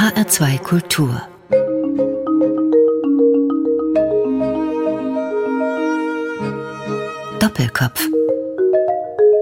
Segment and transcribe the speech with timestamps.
[0.00, 1.20] HR2 Kultur
[7.38, 8.08] Doppelkopf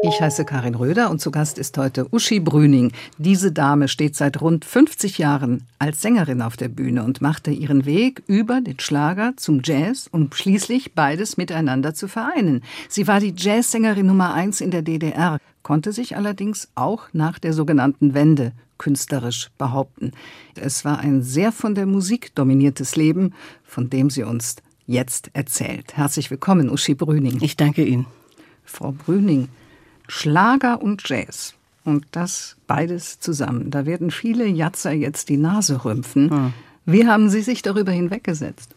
[0.01, 2.93] ich heiße Karin Röder und zu Gast ist heute Uschi Brüning.
[3.19, 7.85] Diese Dame steht seit rund 50 Jahren als Sängerin auf der Bühne und machte ihren
[7.85, 12.63] Weg über den Schlager zum Jazz, um schließlich beides miteinander zu vereinen.
[12.89, 15.39] Sie war die Jazzsängerin Nummer eins in der DDR,
[15.69, 20.13] konnte sich allerdings auch nach der sogenannten Wende künstlerisch behaupten.
[20.55, 25.95] Es war ein sehr von der Musik dominiertes Leben, von dem sie uns jetzt erzählt.
[25.95, 27.43] Herzlich willkommen, Uschi Brüning.
[27.43, 28.07] Ich danke Ihnen.
[28.65, 29.49] Frau Brüning,
[30.09, 31.53] Schlager und Jazz.
[31.85, 33.71] Und das beides zusammen.
[33.71, 36.31] Da werden viele Jatzer jetzt die Nase rümpfen.
[36.31, 36.53] Hm.
[36.87, 38.75] Wie haben Sie sich darüber hinweggesetzt?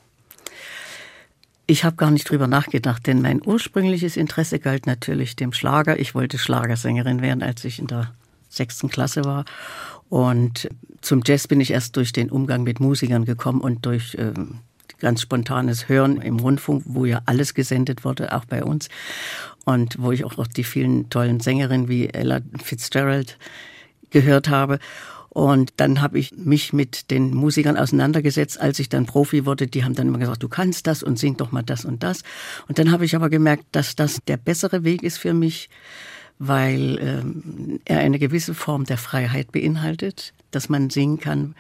[1.72, 5.98] Ich habe gar nicht drüber nachgedacht, denn mein ursprüngliches Interesse galt natürlich dem Schlager.
[5.98, 8.12] Ich wollte Schlagersängerin werden, als ich in der
[8.50, 9.46] sechsten Klasse war.
[10.10, 10.68] Und
[11.00, 14.60] zum Jazz bin ich erst durch den Umgang mit Musikern gekommen und durch ähm,
[15.00, 18.90] ganz spontanes Hören im Rundfunk, wo ja alles gesendet wurde, auch bei uns.
[19.64, 23.38] Und wo ich auch die vielen tollen Sängerinnen wie Ella Fitzgerald
[24.10, 24.80] gehört habe.
[25.34, 29.66] Und dann habe ich mich mit den Musikern auseinandergesetzt, als ich dann Profi wurde.
[29.66, 32.24] Die haben dann immer gesagt, du kannst das und sing doch mal das und das.
[32.68, 35.70] Und dann habe ich aber gemerkt, dass das der bessere Weg ist für mich,
[36.38, 41.56] weil ähm, er eine gewisse Form der Freiheit beinhaltet, dass man singen kann,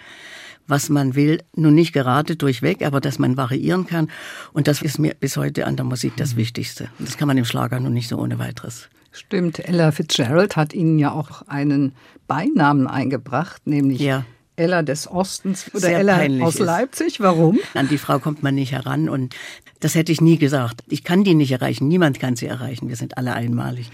[0.68, 4.10] was man will, nun nicht gerade durchweg, aber dass man variieren kann.
[4.54, 6.90] Und das ist mir bis heute an der Musik das Wichtigste.
[7.00, 8.90] Und das kann man im Schlager nun nicht so ohne weiteres.
[9.12, 11.94] Stimmt, Ella Fitzgerald hat Ihnen ja auch einen
[12.28, 14.24] Beinamen eingebracht, nämlich ja.
[14.56, 16.62] Ella des Ostens oder Sehr Ella aus ist.
[16.62, 17.20] Leipzig.
[17.20, 17.60] Warum?
[17.74, 19.36] An die Frau kommt man nicht heran und
[19.80, 20.84] das hätte ich nie gesagt.
[20.88, 21.88] Ich kann die nicht erreichen.
[21.88, 22.88] Niemand kann sie erreichen.
[22.88, 23.90] Wir sind alle einmalig.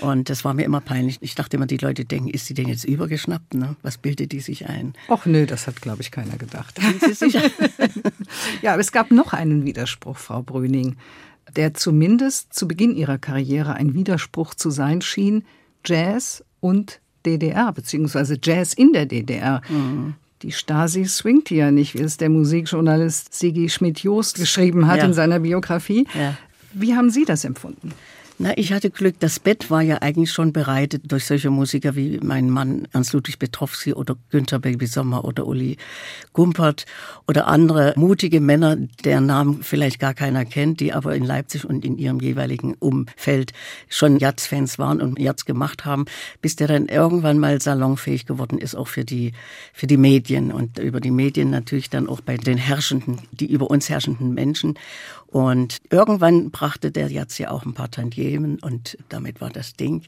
[0.00, 1.18] Und das war mir immer peinlich.
[1.20, 3.54] Ich dachte immer, die Leute denken, ist sie denn jetzt übergeschnappt?
[3.54, 3.76] Ne?
[3.82, 4.94] Was bildet die sich ein?
[5.08, 6.78] Ach nö, das hat, glaube ich, keiner gedacht.
[8.62, 10.96] Ja, aber es gab noch einen Widerspruch, Frau Brüning,
[11.54, 15.44] der zumindest zu Beginn ihrer Karriere ein Widerspruch zu sein schien.
[15.84, 19.62] Jazz und DDR, beziehungsweise Jazz in der DDR.
[19.68, 20.14] Mhm.
[20.42, 25.04] Die Stasi swingt ja nicht, wie es der Musikjournalist Sigi Schmidt-Jost geschrieben hat ja.
[25.04, 26.06] in seiner Biografie.
[26.14, 26.36] Ja.
[26.72, 27.92] Wie haben Sie das empfunden?
[28.38, 29.18] Na, ich hatte Glück.
[29.18, 33.38] Das Bett war ja eigentlich schon bereitet durch solche Musiker wie mein Mann Ernst Ludwig
[33.38, 35.78] Petrowski oder Günther Baby Sommer oder Uli
[36.34, 36.84] Gumpert
[37.26, 41.82] oder andere mutige Männer, deren Namen vielleicht gar keiner kennt, die aber in Leipzig und
[41.82, 43.54] in ihrem jeweiligen Umfeld
[43.88, 46.04] schon Jazz-Fans waren und Jazz gemacht haben,
[46.42, 49.32] bis der dann irgendwann mal salonfähig geworden ist, auch für die,
[49.72, 53.70] für die Medien und über die Medien natürlich dann auch bei den Herrschenden, die über
[53.70, 54.74] uns herrschenden Menschen.
[55.28, 60.02] Und irgendwann brachte der Jazz ja auch ein paar Tantiemen und damit war das Ding.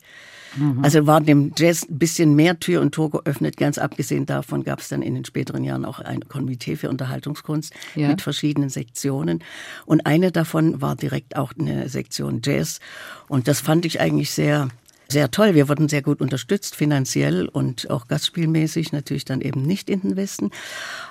[0.57, 0.83] Mhm.
[0.83, 3.57] Also war dem Jazz ein bisschen mehr Tür und Tor geöffnet.
[3.57, 7.73] Ganz abgesehen davon gab es dann in den späteren Jahren auch ein Komitee für Unterhaltungskunst
[7.95, 8.09] ja.
[8.09, 9.43] mit verschiedenen Sektionen.
[9.87, 12.81] Und eine davon war direkt auch eine Sektion Jazz.
[13.29, 14.69] Und das fand ich eigentlich sehr
[15.11, 15.55] sehr toll.
[15.55, 20.17] Wir wurden sehr gut unterstützt, finanziell und auch gastspielmäßig, natürlich dann eben nicht in den
[20.17, 20.51] Westen.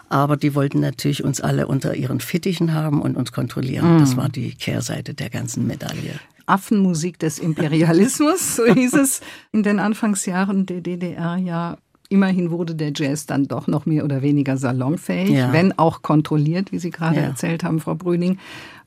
[0.07, 3.97] Aber die wollten natürlich uns alle unter ihren Fittichen haben und uns kontrollieren.
[3.97, 3.99] Mm.
[3.99, 6.19] Das war die Kehrseite der ganzen Medaille.
[6.45, 9.21] Affenmusik des Imperialismus, so hieß es
[9.51, 11.77] in den Anfangsjahren der DDR ja.
[12.09, 15.51] Immerhin wurde der Jazz dann doch noch mehr oder weniger salonfähig, ja.
[15.51, 17.23] wenn auch kontrolliert, wie Sie gerade ja.
[17.23, 18.39] erzählt haben, Frau Brüning.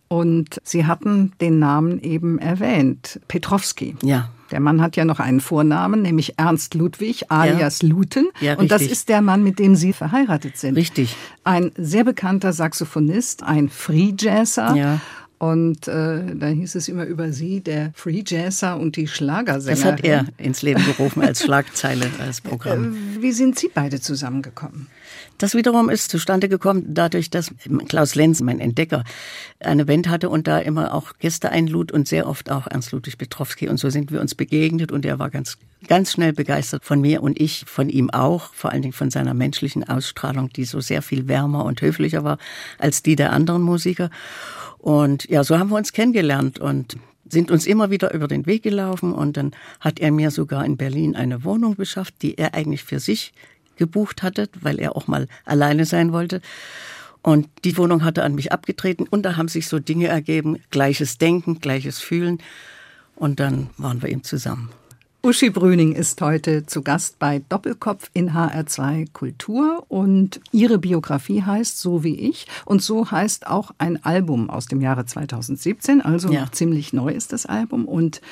[0.09, 3.94] Und Sie hatten den Namen eben erwähnt, Petrowski.
[4.03, 4.31] Ja.
[4.50, 7.88] Der Mann hat ja noch einen Vornamen, nämlich Ernst Ludwig alias ja.
[7.88, 8.28] Luten.
[8.40, 10.76] Ja, und das ist der Mann, mit dem Sie verheiratet sind.
[10.76, 11.16] Richtig.
[11.44, 14.74] Ein sehr bekannter Saxophonist, ein Free Jazzer.
[14.74, 15.00] Ja.
[15.38, 19.76] Und äh, da hieß es immer über sie, der Free Jazzer und die Schlagersänger.
[19.76, 22.94] Das hat er ins Leben gerufen als Schlagzeile, als Programm.
[23.16, 24.88] Äh, wie sind Sie beide zusammengekommen?
[25.40, 27.50] Das wiederum ist zustande gekommen dadurch, dass
[27.88, 29.04] Klaus Lenz, mein Entdecker,
[29.58, 33.16] eine Band hatte und da immer auch Gäste einlud und sehr oft auch Ernst Ludwig
[33.16, 33.66] Petrowski.
[33.66, 35.56] Und so sind wir uns begegnet und er war ganz,
[35.88, 39.32] ganz schnell begeistert von mir und ich von ihm auch, vor allen Dingen von seiner
[39.32, 42.36] menschlichen Ausstrahlung, die so sehr viel wärmer und höflicher war
[42.76, 44.10] als die der anderen Musiker.
[44.76, 48.62] Und ja, so haben wir uns kennengelernt und sind uns immer wieder über den Weg
[48.62, 52.84] gelaufen und dann hat er mir sogar in Berlin eine Wohnung beschafft, die er eigentlich
[52.84, 53.32] für sich
[53.80, 56.41] gebucht hatte, weil er auch mal alleine sein wollte.
[57.22, 61.18] Und die Wohnung hatte an mich abgetreten und da haben sich so Dinge ergeben, gleiches
[61.18, 62.38] Denken, gleiches Fühlen.
[63.16, 64.71] Und dann waren wir eben zusammen.
[65.22, 71.78] Uschi Brüning ist heute zu Gast bei Doppelkopf in HR2 Kultur und ihre Biografie heißt
[71.78, 76.50] So wie ich und so heißt auch ein Album aus dem Jahre 2017, also ja.
[76.50, 78.22] ziemlich neu ist das Album und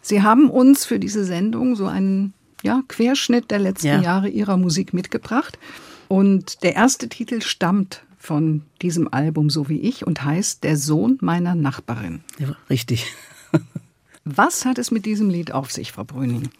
[0.00, 4.00] Sie haben uns für diese Sendung so einen ja, Querschnitt der letzten ja.
[4.00, 5.58] Jahre ihrer Musik mitgebracht.
[6.08, 11.18] Und der erste Titel stammt von diesem Album So wie ich und heißt Der Sohn
[11.20, 12.22] meiner Nachbarin.
[12.38, 13.12] Ja, richtig.
[14.24, 16.50] Was hat es mit diesem Lied auf sich, Frau Brüning?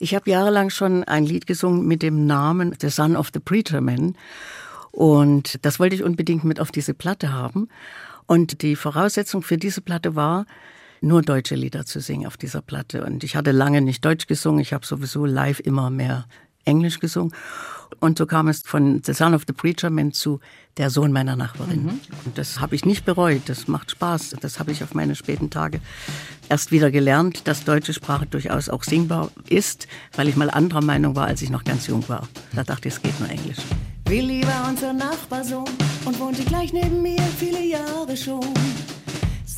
[0.00, 3.80] Ich habe jahrelang schon ein Lied gesungen mit dem Namen The Son of the Preacher
[3.80, 4.16] Man.
[4.90, 7.68] Und das wollte ich unbedingt mit auf diese Platte haben.
[8.26, 10.46] Und die Voraussetzung für diese Platte war,
[11.00, 13.04] nur deutsche Lieder zu singen auf dieser Platte.
[13.04, 14.60] Und ich hatte lange nicht Deutsch gesungen.
[14.60, 16.26] Ich habe sowieso live immer mehr
[16.64, 17.32] Englisch gesungen.
[17.98, 20.40] Und so kam es von The Son of the Preacher Man zu
[20.76, 21.84] Der Sohn meiner Nachbarin.
[21.84, 22.00] Mhm.
[22.24, 23.42] Und das habe ich nicht bereut.
[23.46, 24.36] Das macht Spaß.
[24.40, 25.80] Das habe ich auf meine späten Tage
[26.48, 31.16] erst wieder gelernt, dass deutsche Sprache durchaus auch singbar ist, weil ich mal anderer Meinung
[31.16, 32.28] war, als ich noch ganz jung war.
[32.54, 33.58] Da dachte ich, es geht nur Englisch.
[34.06, 35.68] Willi war unser Nachbarsohn
[36.04, 38.44] und wohnte gleich neben mir viele Jahre schon.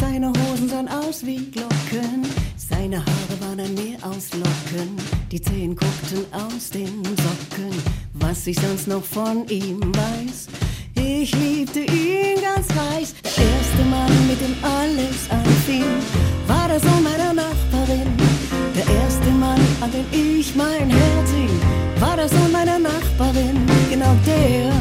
[0.03, 2.27] Seine Hosen sahen aus wie Glocken,
[2.57, 4.97] seine Haare waren ein Meer aus Locken,
[5.31, 8.03] die Zehen guckten aus den Socken
[8.33, 10.49] was ich sonst noch von ihm weiß.
[10.95, 13.15] Ich liebte ihn ganz weiß.
[13.23, 15.85] Der erste Mann, mit dem alles anfing,
[16.47, 18.09] war der Sohn meiner Nachbarin.
[18.75, 21.61] Der erste Mann, an den ich mein Herz hing,
[22.01, 23.57] war der Sohn meiner Nachbarin.
[23.91, 24.73] Genau der,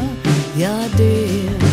[0.57, 1.70] ja der,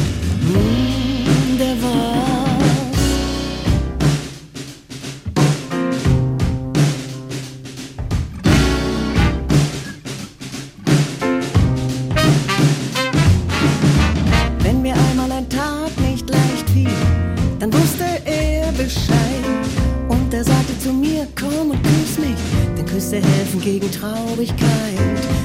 [23.18, 24.98] Küsse helfen gegen Traurigkeit,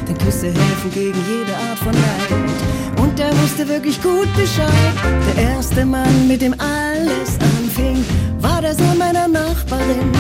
[0.08, 3.02] denn Küsse helfen gegen jede Art von Leid.
[3.02, 4.94] Und er wusste wirklich gut Bescheid.
[5.36, 8.06] Der erste Mann, mit dem alles anfing,
[8.40, 10.12] war der Sohn meiner Nachbarin.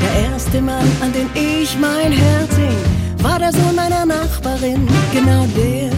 [0.00, 4.86] Der erste Mann, an den ich mein Herz hing, war der Sohn meiner Nachbarin.
[5.12, 5.90] Genau der,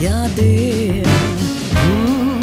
[0.00, 1.02] ja der.
[1.82, 2.35] Hm,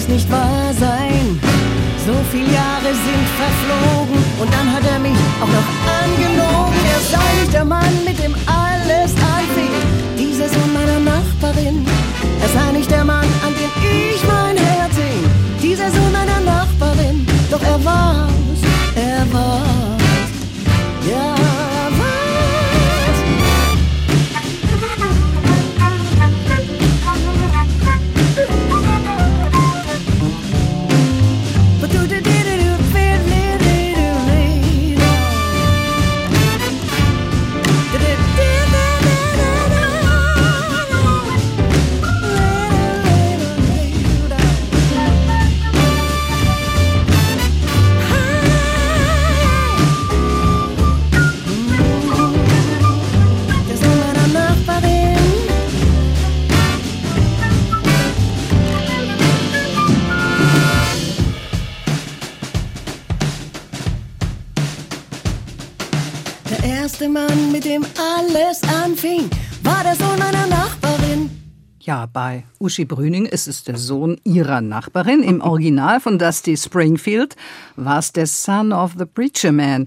[0.00, 1.40] es nicht wahr sein.
[2.06, 5.68] So viele Jahre sind verflogen und dann hat er mich auch noch
[6.00, 6.78] angelogen.
[6.94, 9.74] Er sei nicht der Mann, mit dem alles anfing.
[10.18, 11.89] Dieser Sohn meiner Nachbarin
[72.12, 75.22] bei Uschi Brüning ist es der Sohn ihrer Nachbarin.
[75.22, 77.36] Im Original von Dusty Springfield
[77.76, 79.86] war es der Son of the Preacher Man.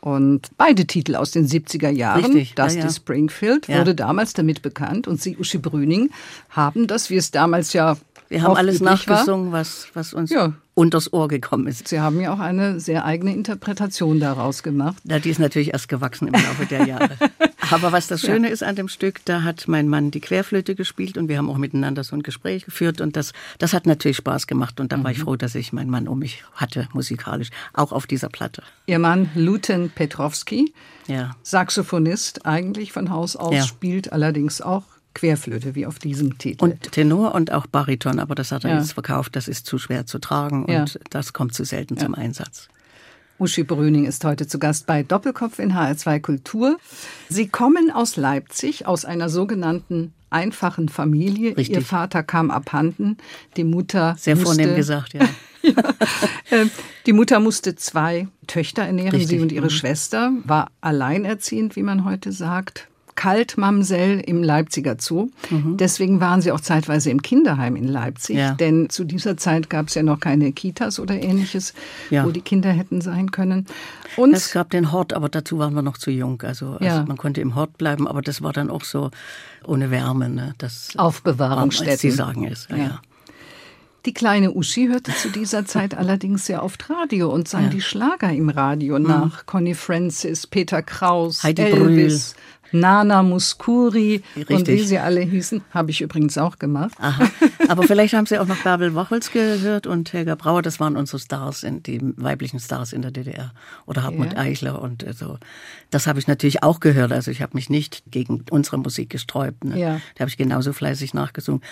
[0.00, 2.90] Und beide Titel aus den 70er Jahren, Richtig, Dusty ja, ja.
[2.90, 3.78] Springfield, Ja.
[3.78, 5.08] wurde damals damit bekannt.
[5.08, 6.10] Und Sie, Uschi Brüning,
[6.50, 7.96] haben das, wie es damals ja
[8.34, 8.92] Wir haben alles war.
[8.92, 10.52] nachgesungen, was, was uns Ja.
[10.74, 11.86] unters Ohr gekommen ist.
[11.88, 14.96] Sie haben ja auch eine sehr eigene Interpretation daraus gemacht.
[15.04, 17.10] Ja, die ist natürlich erst gewachsen im Laufe der Jahre.
[17.70, 21.16] Aber was das Schöne ist an dem Stück, da hat mein Mann die Querflöte gespielt
[21.16, 24.46] und wir haben auch miteinander so ein Gespräch geführt und das, das hat natürlich Spaß
[24.46, 27.92] gemacht und da war ich froh, dass ich meinen Mann um mich hatte, musikalisch, auch
[27.92, 28.62] auf dieser Platte.
[28.86, 30.74] Ihr Mann Luten Petrowski,
[31.06, 31.36] Ja.
[31.42, 33.62] Saxophonist eigentlich von Haus aus, Ja.
[33.62, 34.82] spielt allerdings auch
[35.14, 36.64] Querflöte, wie auf diesem Titel.
[36.64, 38.78] Und Tenor und auch Bariton, aber das hat er Ja.
[38.78, 40.80] jetzt verkauft, das ist zu schwer zu tragen Ja.
[40.80, 42.68] und das kommt zu selten zum Einsatz.
[43.38, 46.78] Uschi Brüning ist heute zu Gast bei Doppelkopf in HR2 Kultur.
[47.28, 51.56] Sie kommen aus Leipzig, aus einer sogenannten einfachen Familie.
[51.56, 51.76] Richtig.
[51.76, 53.16] Ihr Vater kam abhanden,
[53.56, 55.22] die Mutter Sehr musste, vornehm gesagt, ja.
[56.50, 56.66] äh,
[57.06, 59.70] Die Mutter musste zwei Töchter ernähren, Richtig, sie und ihre mhm.
[59.70, 62.88] Schwester, war alleinerziehend, wie man heute sagt.
[63.14, 65.28] Kaltmamsell im Leipziger Zoo.
[65.50, 68.40] Deswegen waren sie auch zeitweise im Kinderheim in Leipzig, Mhm.
[68.40, 68.52] Ja.
[68.54, 71.74] denn zu dieser Zeit gab es ja noch keine Kitas oder ähnliches,
[72.10, 72.24] Ja.
[72.24, 73.66] wo die Kinder hätten sein können.
[74.16, 76.40] Und Es gab den Hort, aber dazu waren wir noch zu jung.
[76.42, 77.04] Also, also Ja.
[77.06, 79.10] man konnte im Hort bleiben, aber das war dann auch so
[79.64, 80.28] ohne Wärme.
[80.28, 80.54] Ne?
[80.58, 81.92] Das Aufbewahrungsstätten.
[81.92, 82.68] als Sie sagen es.
[82.70, 83.00] Ja.
[84.06, 87.66] Die kleine Uschi hörte zu dieser Zeit allerdings sehr oft Radio und sang Ja.
[87.68, 87.72] Mhm.
[87.72, 89.46] die Schlager im Radio nach.
[89.46, 92.34] Connie Francis, Peter Kraus, Heidi Elvis,
[92.74, 94.88] Nana Muskuri und wie Richtig.
[94.88, 95.62] sie alle hießen.
[95.70, 96.92] Habe ich übrigens auch gemacht.
[96.98, 97.30] Aha.
[97.68, 100.60] Aber vielleicht haben Sie auch noch Bärbel Wachholz gehört und Helga Brauer.
[100.60, 103.52] Das waren unsere Stars, in, die weiblichen Stars in der DDR.
[103.86, 104.38] Oder Hartmut Ja.
[104.38, 105.38] Eichler und äh, so.
[105.90, 107.12] Das habe ich natürlich auch gehört.
[107.12, 109.64] Also ich habe mich nicht gegen unsere Musik gesträubt.
[109.64, 109.78] Ne?
[109.78, 110.00] Ja.
[110.16, 111.62] Da habe ich genauso fleißig nachgesungen.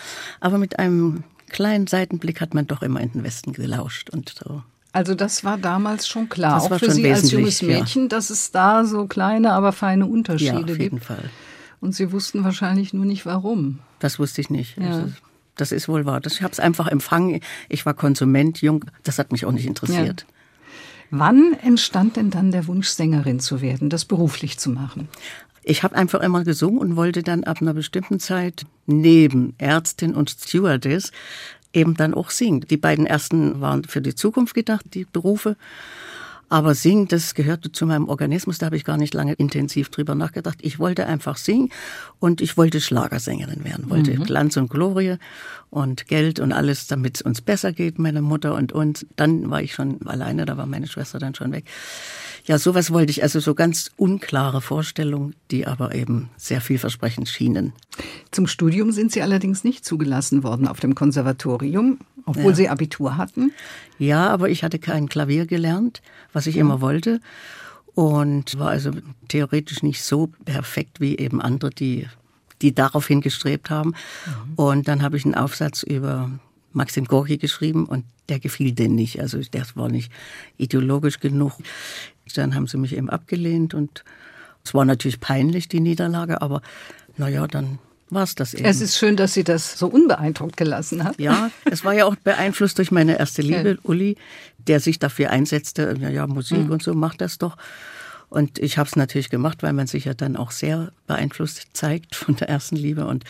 [0.41, 4.63] Aber mit einem kleinen Seitenblick hat man doch immer in den Westen gelauscht und so.
[4.93, 7.81] Also das war damals schon klar, Das auch war für Sie als junges wesentlich, ja.
[7.81, 11.05] Mädchen, dass es da so kleine, aber feine Ja, Unterschiede auf jeden gibt.
[11.05, 11.31] Fall.
[11.81, 13.79] Und Sie wussten wahrscheinlich nur nicht, warum.
[13.99, 14.77] Das wusste ich nicht.
[14.79, 14.87] Ja.
[14.89, 15.13] Also,
[15.57, 16.21] das ist wohl wahr.
[16.21, 17.41] Das, ich habe es einfach empfangen.
[17.69, 18.85] Ich war Konsument, jung.
[19.03, 20.27] Das hat mich auch nicht interessiert.
[21.11, 25.09] Wann entstand denn dann der Wunsch, Sängerin zu werden, das beruflich zu machen?
[25.63, 30.31] Ich habe einfach immer gesungen und wollte dann ab einer bestimmten Zeit neben Ärztin und
[30.31, 31.13] Stewardess
[31.73, 32.61] eben dann auch singen.
[32.61, 35.57] Die beiden ersten waren für die Zukunft gedacht, die Berufe.
[36.53, 40.15] Aber singen, das gehörte zu meinem Organismus, da habe ich gar nicht lange intensiv drüber
[40.15, 40.59] nachgedacht.
[40.61, 41.71] Ich wollte einfach singen
[42.21, 45.17] und ich wollte Schlagersängerin werden, wollte Glanz und Glorie
[45.71, 49.07] und Geld und alles, damit es uns besser geht, meine Mutter und uns.
[49.17, 51.65] Dann war ich schon alleine, da war meine Schwester dann schon weg.
[52.45, 57.73] Ja, sowas wollte ich, also so ganz unklare Vorstellungen, die aber eben sehr vielversprechend schienen.
[58.31, 62.55] Zum Studium sind Sie allerdings nicht zugelassen worden auf dem Konservatorium, obwohl Ja.
[62.57, 63.53] Sie Abitur hatten.
[63.99, 66.03] Ja, aber ich hatte kein Klavier gelernt,
[66.33, 67.21] was ich immer wollte.
[67.95, 68.91] Und war also
[69.29, 72.09] theoretisch nicht so perfekt wie eben andere, die,
[72.63, 73.95] die darauf hingestrebt haben.
[74.57, 76.31] Und dann habe ich einen Aufsatz über
[76.73, 79.21] Maxim Gorki geschrieben und der gefiel denen nicht.
[79.21, 80.11] Also der war nicht
[80.57, 81.53] ideologisch genug.
[82.35, 84.05] Dann haben sie mich eben abgelehnt und
[84.65, 86.63] es war natürlich peinlich, die Niederlage, aber
[87.19, 87.79] naja, dann
[88.13, 88.65] war es das eben.
[88.65, 91.15] Es ist schön, dass Sie das so unbeeindruckt gelassen haben.
[91.19, 94.17] Ja, es war ja auch beeinflusst durch meine erste Liebe, Uli,
[94.59, 97.57] der sich dafür einsetzte, ja, ja Musik und so, macht das doch.
[98.33, 102.15] Und ich habe es natürlich gemacht, weil man sich ja dann auch sehr beeinflusst zeigt
[102.15, 103.07] von der ersten Liebe.
[103.07, 103.25] Und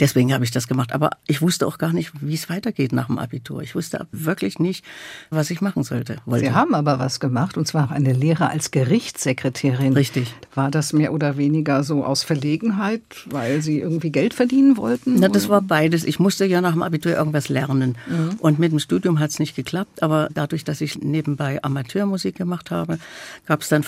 [0.00, 0.94] deswegen habe ich das gemacht.
[0.94, 3.62] Aber ich wusste auch gar nicht, wie es weitergeht nach dem Abitur.
[3.62, 4.86] Ich wusste wirklich nicht,
[5.28, 6.16] was ich machen sollte.
[6.24, 6.46] Wollte.
[6.46, 9.92] Sie haben aber was gemacht, und zwar auch eine Lehre als Gerichtssekretärin.
[9.92, 10.34] Richtig.
[10.54, 15.16] War das mehr oder weniger so aus Verlegenheit, weil Sie irgendwie Geld verdienen wollten?
[15.18, 16.04] Na, das war beides.
[16.04, 17.96] Ich musste ja nach dem Abitur irgendwas lernen.
[18.38, 20.02] Und mit dem Studium hat es nicht geklappt.
[20.02, 22.98] Aber dadurch, dass ich nebenbei Amateurmusik gemacht habe,
[23.44, 23.82] gab es dann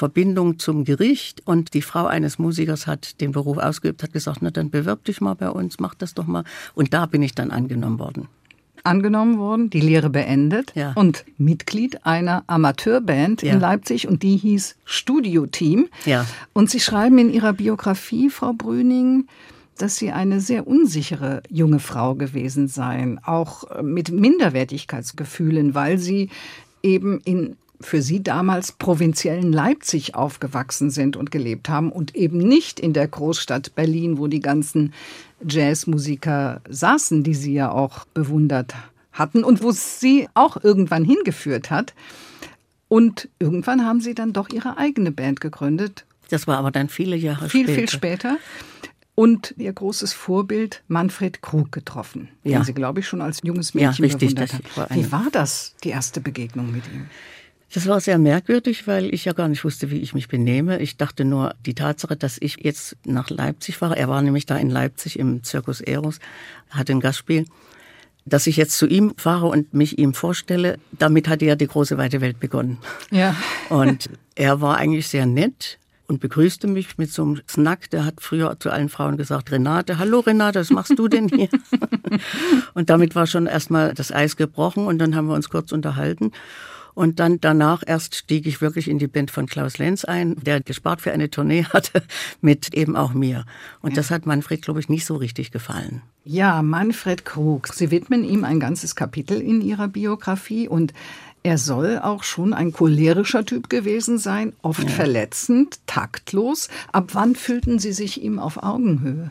[0.51, 1.43] Verbindung zum Gericht.
[1.47, 5.21] Und die Frau eines Musikers hat den Beruf ausgeübt, hat gesagt, na dann bewirb dich
[5.21, 6.45] mal bei uns, mach das doch mal.
[6.75, 8.29] Und da bin ich dann angenommen worden.
[8.83, 10.93] angenommen worden, die Lehre beendet Ja.
[10.95, 13.53] und Mitglied einer Amateurband Ja.
[13.53, 15.89] in Leipzig und die hieß Studio Team.
[16.07, 16.25] Ja.
[16.55, 19.27] Und Sie schreiben in Ihrer Biografie, Frau Brüning,
[19.77, 26.31] dass Sie eine sehr unsichere junge Frau gewesen seien, auch mit Minderwertigkeitsgefühlen, weil Sie
[26.83, 32.79] eben in für Sie damals provinziellen Leipzig aufgewachsen sind und gelebt haben und eben nicht
[32.79, 34.93] in der Großstadt Berlin, wo die ganzen
[35.71, 38.75] Jazzmusiker saßen, die Sie ja auch bewundert
[39.13, 41.95] hatten und wo es Sie auch irgendwann hingeführt hat.
[42.89, 47.17] Und irgendwann haben Sie dann doch Ihre eigene Band gegründet, Das war aber dann viele
[47.17, 47.79] Jahre viel, später.
[47.79, 48.37] viel später.
[49.15, 52.65] Und Ihr großes Vorbild Manfred Krug getroffen, den Ja.
[52.65, 55.75] Sie, glaube ich, schon als junges Ja, Mädchen richtig, bewundert war eine- Wie war das,
[55.85, 57.07] die erste Begegnung mit ihm?
[57.73, 60.81] Das war sehr merkwürdig, weil ich ja gar nicht wusste, wie ich mich benehme.
[60.81, 64.57] Ich dachte nur, die Tatsache, dass ich jetzt nach Leipzig fahre, er war nämlich da
[64.57, 66.19] in Leipzig im Zirkus Eros,
[66.71, 67.45] hatte ein Gastspiel,
[68.25, 71.97] dass ich jetzt zu ihm fahre und mich ihm vorstelle, damit hatte ja die große
[71.97, 72.79] weite Welt begonnen.
[73.11, 73.37] Ja.
[73.69, 77.89] Und er war eigentlich sehr nett und begrüßte mich mit so einem Snack.
[77.91, 81.49] Der hat früher zu allen Frauen gesagt, Renate, hallo Renate, was machst du denn hier?
[82.75, 86.33] und damit war schon erstmal das Eis gebrochen und dann haben wir uns kurz unterhalten.
[86.95, 90.61] Und dann danach erst stieg ich wirklich in die Band von Klaus Lenz ein, der
[90.61, 92.03] gespart für eine Tournee hatte,
[92.41, 93.45] mit eben auch mir.
[93.81, 96.03] Und das hat Manfred, glaube ich, nicht so richtig gefallen.
[96.25, 97.69] Ja, Manfred Krug.
[97.69, 100.93] Sie widmen ihm ein ganzes Kapitel in Ihrer Biografie und
[101.43, 104.91] Er soll auch schon ein cholerischer Typ gewesen sein, oft ja.
[104.91, 106.69] verletzend, taktlos.
[106.93, 109.31] Ab wann fühlten Sie sich ihm auf Augenhöhe?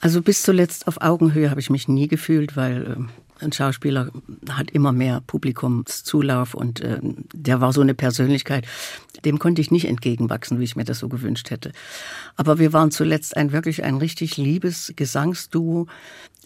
[0.00, 4.10] Also bis zuletzt auf Augenhöhe habe ich mich nie gefühlt, weil ähm, ein Schauspieler
[4.50, 8.66] hat immer mehr Publikumszulauf und äh, der war so eine Persönlichkeit,
[9.24, 11.72] dem konnte ich nicht entgegenwachsen, wie ich mir das so gewünscht hätte.
[12.36, 15.86] Aber wir waren zuletzt ein wirklich ein richtig liebes Gesangsduo.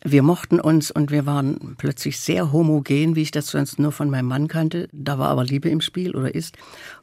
[0.02, 4.08] Wir mochten uns und wir waren plötzlich sehr homogen, wie ich das sonst nur von
[4.08, 4.88] meinem Mann kannte.
[4.92, 6.56] Da war aber Liebe im Spiel oder ist.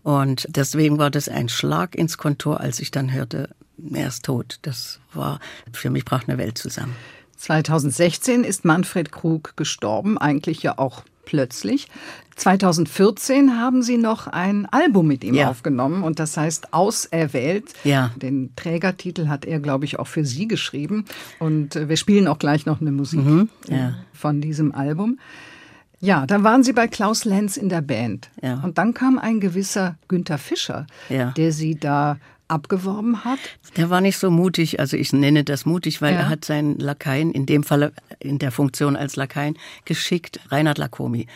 [0.03, 3.49] Und deswegen war das ein Schlag ins Kontor, als ich dann hörte,
[3.93, 4.57] er ist tot.
[4.63, 5.39] Das war,
[5.71, 6.95] für mich brach eine Welt zusammen.
[7.37, 11.87] 2016 ist Manfred Krug gestorben, eigentlich ja auch plötzlich.
[12.37, 15.49] 2014 haben Sie noch ein Album mit ihm ja.
[15.49, 17.73] aufgenommen und das heißt Auserwählt.
[17.83, 18.11] Ja.
[18.15, 21.05] Den Trägertitel hat er, glaube ich, auch für Sie geschrieben.
[21.39, 23.49] Und äh, wir spielen auch gleich noch eine Musik mhm.
[23.67, 23.95] ja.
[24.13, 25.19] von diesem Album.
[25.99, 28.29] Ja, dann waren Sie bei Klaus Lenz in der Band.
[28.41, 28.61] Ja.
[28.63, 31.31] Und dann kam ein gewisser Günther Fischer, ja.
[31.31, 32.17] der Sie da
[32.47, 33.39] abgeworben hat?
[33.75, 36.21] Der war nicht so mutig, also ich nenne das mutig, weil ja.
[36.21, 41.27] er hat seinen Lakaien, in dem Fall in der Funktion als Lakaien, geschickt, Reinhard Lakomi.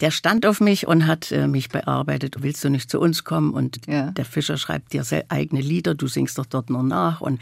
[0.00, 2.36] Der stand auf mich und hat äh, mich bearbeitet.
[2.40, 3.52] Willst du nicht zu uns kommen?
[3.52, 4.10] Und ja.
[4.12, 7.40] der Fischer schreibt dir eigene Lieder, du singst doch dort nur nach und,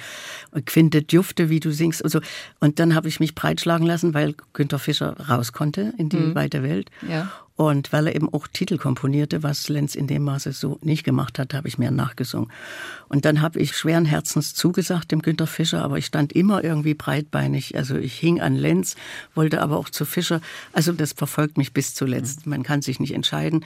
[0.52, 2.02] und findet Jufte, wie du singst.
[2.02, 2.20] Und, so.
[2.60, 6.34] und dann habe ich mich breitschlagen lassen, weil Günter Fischer raus konnte in die mhm.
[6.34, 6.90] weite Welt.
[7.08, 7.30] Ja.
[7.56, 11.38] Und weil er eben auch Titel komponierte, was Lenz in dem Maße so nicht gemacht
[11.38, 12.52] hat, habe ich mehr nachgesungen.
[13.08, 16.94] Und dann habe ich schweren Herzens zugesagt dem Günter Fischer, aber ich stand immer irgendwie
[16.94, 17.74] breitbeinig.
[17.76, 18.94] Also ich hing an Lenz,
[19.34, 20.42] wollte aber auch zu Fischer.
[20.74, 22.46] Also das verfolgt mich bis zuletzt.
[22.46, 23.64] Man kann sich nicht entscheiden.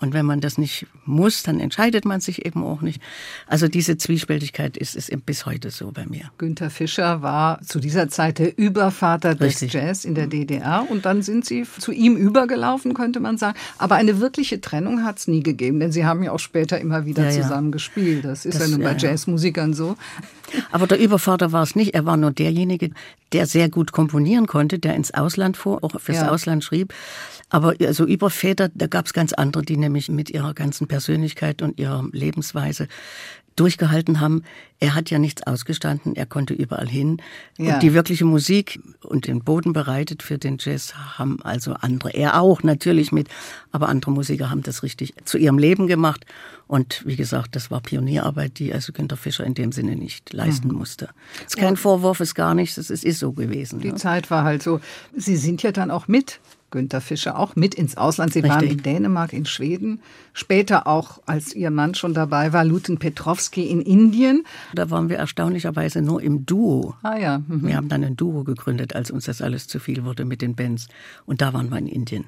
[0.00, 3.00] Und wenn man das nicht muss, dann entscheidet man sich eben auch nicht.
[3.46, 6.30] Also diese Zwiespältigkeit ist, ist bis heute so bei mir.
[6.38, 9.74] Günter Fischer war zu dieser Zeit der Übervater des Richtig.
[9.74, 13.58] Jazz in der DDR und dann sind Sie zu ihm übergelaufen, könnte man sagen.
[13.76, 17.04] Aber eine wirkliche Trennung hat es nie gegeben, denn Sie haben ja auch später immer
[17.04, 17.72] wieder ja, zusammen ja.
[17.72, 18.24] gespielt.
[18.24, 19.96] Das ist das, ja nun bei ja, Jazzmusikern so.
[20.72, 21.94] Aber der Übervater war es nicht.
[21.94, 22.90] Er war nur derjenige,
[23.32, 26.92] der sehr gut komponieren konnte, der ins Ausland fuhr, auch fürs Ausland schrieb.
[27.50, 31.62] Aber also über Väter, da gab es ganz andere, die nämlich mit ihrer ganzen Persönlichkeit
[31.62, 32.86] und ihrer Lebensweise
[33.56, 34.44] durchgehalten haben.
[34.78, 37.20] Er hat ja nichts ausgestanden, er konnte überall hin.
[37.58, 37.74] Ja.
[37.74, 42.14] Und die wirkliche Musik und den Boden bereitet für den Jazz haben also andere.
[42.14, 43.28] Er auch natürlich mit,
[43.70, 46.24] aber andere Musiker haben das richtig zu ihrem Leben gemacht.
[46.68, 50.68] Und wie gesagt, das war Pionierarbeit, die also Günter Fischer in dem Sinne nicht leisten
[50.68, 50.76] mhm.
[50.76, 51.10] musste.
[51.38, 53.80] Es ist kein Vorwurf, ist gar nichts, es ist so gewesen.
[53.80, 53.96] Die ja.
[53.96, 54.80] Zeit war halt so.
[55.14, 58.32] Sie sind ja dann auch mit Günter Fischer auch mit ins Ausland.
[58.32, 58.54] Sie Richtig.
[58.54, 60.00] waren in Dänemark, in Schweden,
[60.32, 64.44] später auch, als ihr Mann schon dabei war, Luten Petrovski in Indien.
[64.74, 66.94] Da waren wir erstaunlicherweise nur im Duo.
[67.02, 67.38] Ah ja.
[67.38, 67.66] Mhm.
[67.66, 70.54] Wir haben dann ein Duo gegründet, als uns das alles zu viel wurde mit den
[70.54, 70.88] Bands.
[71.26, 72.24] Und da waren wir in Indien.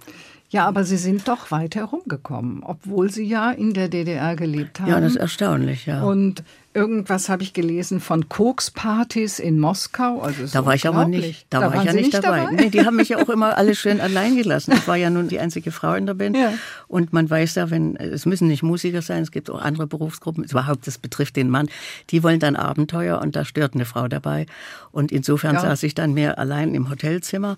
[0.53, 4.91] Ja, aber Sie sind doch weit herumgekommen, obwohl Sie ja in der DDR gelebt haben.
[4.91, 6.03] Ja, das ist erstaunlich, ja.
[6.03, 10.21] Und irgendwas habe ich gelesen von Kokspartys in Moskau.
[10.21, 11.47] Also da war ich aber nicht.
[11.49, 12.41] Da, da war ich ja nicht dabei.
[12.41, 12.53] dabei?
[12.53, 14.73] Nee, die haben mich ja auch immer alle schön allein gelassen.
[14.73, 16.37] Ich war ja nun die einzige Frau in der Band.
[16.37, 16.53] Ja.
[16.87, 20.45] Und man weiß ja, wenn es müssen nicht Musiker sein, es gibt auch andere Berufsgruppen.
[20.45, 21.71] Überhaupt, das betrifft den Mann.
[22.11, 24.45] Die wollen dann Abenteuer und da stört eine Frau dabei.
[24.91, 25.63] Und insofern ja.
[25.63, 27.57] saß ich dann mehr allein im Hotelzimmer.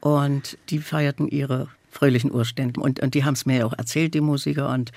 [0.00, 2.82] Und die feierten ihre fröhlichen Urständen.
[2.82, 4.68] Und, und die haben es mir ja auch erzählt, die Musiker.
[4.70, 4.92] Und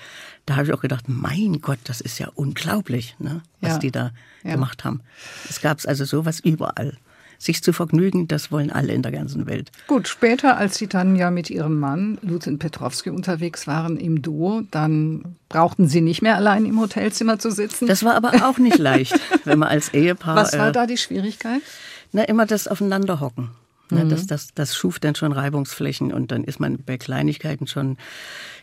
[0.46, 3.78] da habe ich auch gedacht, mein Gott, das ist ja unglaublich, ne, was ja.
[3.78, 4.10] die da
[4.42, 4.52] ja.
[4.52, 5.00] gemacht haben.
[5.48, 6.96] Es gab also sowas überall.
[7.40, 9.70] Sich zu vergnügen, das wollen alle in der ganzen Welt.
[9.86, 14.62] Gut, später, als Sie dann ja mit Ihrem Mann, Lutin Petrovski, unterwegs waren im Duo,
[14.72, 17.86] dann brauchten Sie nicht mehr allein im Hotelzimmer zu sitzen.
[17.86, 20.34] Das war aber auch nicht leicht, wenn man als Ehepaar.
[20.34, 21.62] Was war äh, da die Schwierigkeit?
[22.10, 23.50] Na, immer das Aufeinanderhocken.
[23.90, 24.08] Ne, mhm.
[24.10, 27.96] das, das, das schuf dann schon Reibungsflächen und dann ist man bei Kleinigkeiten schon,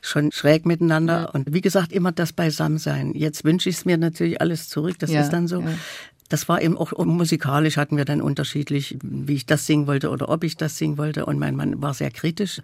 [0.01, 1.21] schon schräg miteinander.
[1.21, 1.29] Ja.
[1.29, 3.13] Und wie gesagt, immer das Beisammensein.
[3.13, 5.61] Jetzt wünsche ich es mir natürlich alles zurück, das ja, ist dann so.
[5.61, 5.67] Ja.
[6.27, 10.27] Das war eben auch musikalisch hatten wir dann unterschiedlich, wie ich das singen wollte oder
[10.29, 11.27] ob ich das singen wollte.
[11.27, 12.61] Und mein Mann war sehr kritisch.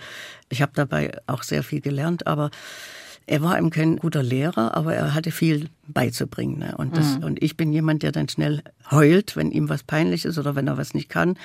[0.50, 2.50] Ich habe dabei auch sehr viel gelernt, aber
[3.28, 6.60] er war eben kein guter Lehrer, aber er hatte viel beizubringen.
[6.60, 6.74] Ne?
[6.78, 7.24] Und, das, mhm.
[7.24, 10.68] und ich bin jemand, der dann schnell heult, wenn ihm was peinlich ist oder wenn
[10.68, 11.38] er was nicht kann.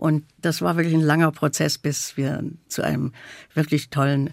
[0.00, 3.12] Und das war wirklich ein langer Prozess, bis wir zu einem
[3.52, 4.30] wirklich tollen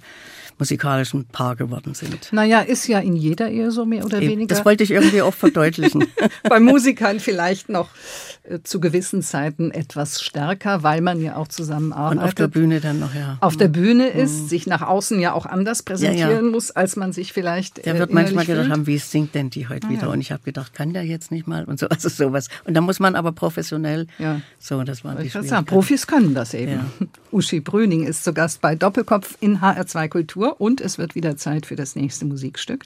[0.60, 2.32] musikalischen Paar geworden sind.
[2.32, 4.48] Naja, ist ja in jeder Ehe so mehr oder weniger.
[4.48, 6.06] Das wollte ich irgendwie auch verdeutlichen.
[6.43, 7.89] Bei Musikern vielleicht noch
[8.43, 12.20] äh, zu gewissen Zeiten etwas stärker, weil man ja auch zusammenarbeitet.
[12.20, 13.38] Und auf der Bühne dann noch, ja.
[13.41, 14.48] Auf der Bühne ist, mhm.
[14.48, 16.41] sich nach außen ja auch anders präsentieren ja, ja.
[16.41, 17.86] muss, als man sich vielleicht.
[17.86, 20.02] Der äh, wird manchmal gedacht haben, wie singt denn die heute Ah, wieder.
[20.04, 20.08] ja.
[20.10, 22.48] Und ich habe gedacht, kann der jetzt nicht mal und so, also sowas.
[22.65, 24.08] Und da muss man aber professionell.
[24.20, 24.41] Ja.
[24.60, 25.65] So, das die Ich würde sagen.
[25.65, 26.80] Profis können das eben.
[27.32, 31.66] Uschi Brüning ist zu Gast bei Doppelkopf in HR2 Kultur und es wird wieder Zeit
[31.66, 32.84] für das nächste Musikstück.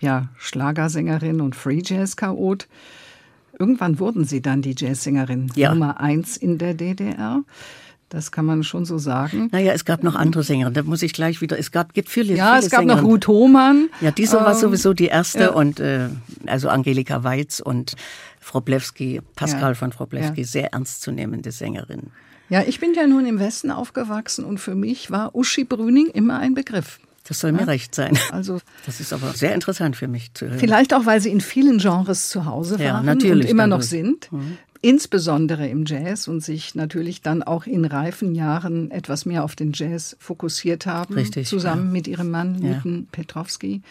[0.00, 2.68] Ja, Schlagersängerin und Free Jazz Chaot.
[3.58, 5.70] Irgendwann wurden Sie dann die Jazzsängerin Ja.
[5.74, 7.42] Nummer eins in der DDR.
[8.08, 9.48] Das kann man schon so sagen.
[9.52, 10.70] Naja, es gab noch andere Sänger.
[10.70, 11.58] Da muss ich gleich wieder.
[11.58, 12.34] Es gab, gibt viele.
[12.34, 13.10] Ja, viele es gab noch Sängerinnen.
[13.10, 13.88] Ruth Hohmann.
[14.00, 15.50] Ja, diese war Ähm, sowieso die erste ja.
[15.50, 16.08] und äh,
[16.46, 17.96] also Angelika Weiz und
[18.48, 19.74] Frau Blewski, Pascal Ja.
[19.74, 20.46] von Frau Blewski, Ja.
[20.46, 22.04] sehr ernstzunehmende Sängerin.
[22.48, 26.38] Ja, ich bin ja nun im Westen aufgewachsen und für mich war Uschi Brüning immer
[26.38, 26.98] ein Begriff.
[27.28, 28.16] Das soll mir recht sein.
[28.32, 30.58] Also Das ist aber sehr interessant für mich zu hören.
[30.58, 33.80] Vielleicht auch, weil sie in vielen Genres zu Hause Ja, waren natürlich, und immer noch
[33.80, 33.90] dadurch.
[33.90, 34.30] sind.
[34.80, 39.72] Insbesondere im Jazz und sich natürlich dann auch in reifen Jahren etwas mehr auf den
[39.74, 41.14] Jazz fokussiert haben.
[41.14, 42.70] Richtig, Zusammen mit ihrem Mann Ja.
[42.76, 43.82] Newton Petrowski.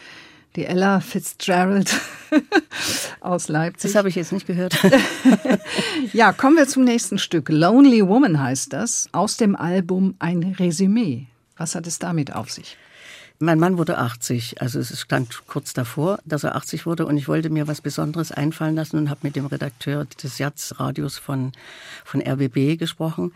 [0.58, 1.94] Die Ella Fitzgerald
[3.20, 3.92] aus Leipzig.
[3.92, 4.76] Das habe ich jetzt nicht gehört.
[6.12, 7.48] Ja, kommen wir zum nächsten Stück.
[7.48, 11.26] Lonely Woman heißt das, aus dem Album Ein Resümee.
[11.56, 12.76] Was hat es damit auf sich?
[13.38, 17.28] Mein Mann wurde 80, also es stand kurz davor, dass er 80 wurde und ich
[17.28, 21.52] wollte mir was Besonderes einfallen lassen und habe mit dem Redakteur des Jazz-Radios von,
[22.04, 23.32] von RBB gesprochen.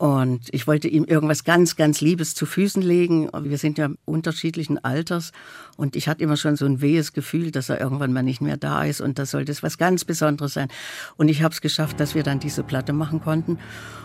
[0.00, 3.28] Und ich wollte ihm irgendwas ganz, ganz Liebes zu Füßen legen.
[3.38, 5.32] Wir sind ja unterschiedlichen Alters
[5.80, 8.58] und ich hatte immer schon so ein wehes Gefühl, dass er irgendwann mal nicht mehr
[8.58, 10.68] da ist und das sollte es was ganz Besonderes sein.
[11.16, 13.58] Und ich habe es geschafft, dass wir dann diese Platte machen konnten.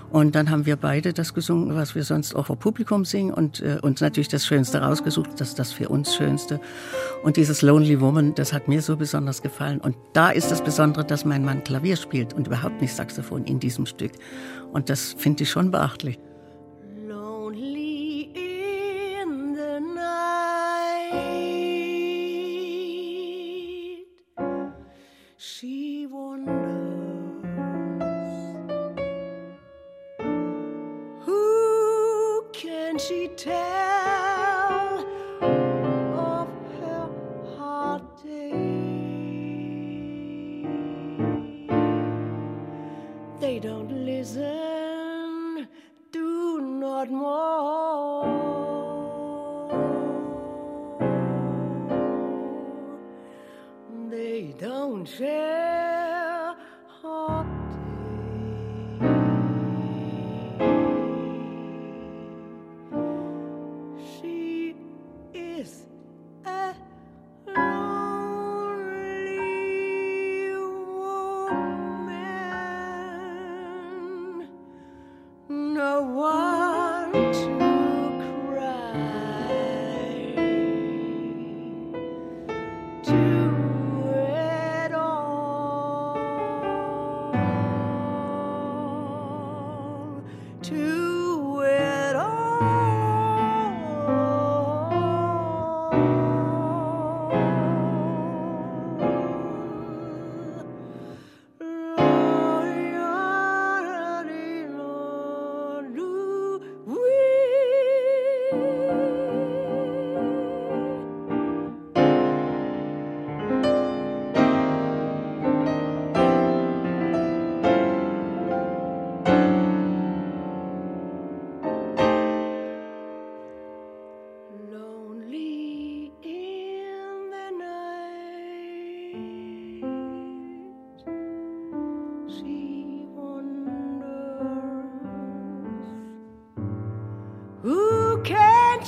[0.10, 3.60] Und dann haben wir beide das gesungen, was wir sonst auch vor Publikum singen und
[3.60, 6.62] äh, uns natürlich das Schönste rausgesucht, das das für uns Schönste.
[7.24, 9.82] Und dieses Lonely Woman, das hat mir so besonders gefallen.
[9.82, 13.60] Und da ist das Besondere, dass mein Mann Klavier spielt und überhaupt nicht Saxophon in
[13.60, 14.14] diesem Stück.
[14.72, 16.20] Und das finde ich schon beachtlich.
[33.36, 33.75] Tell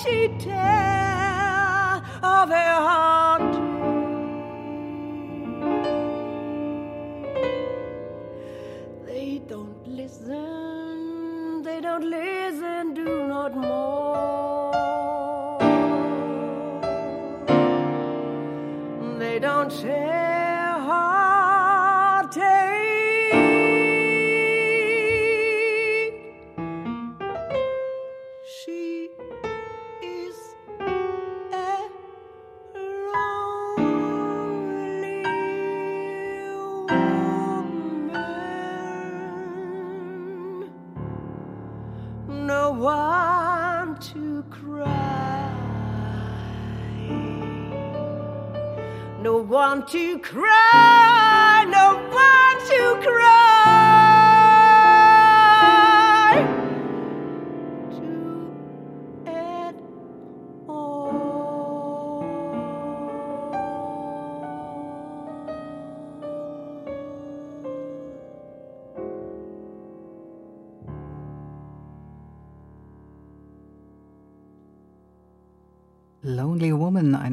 [0.03, 0.86] can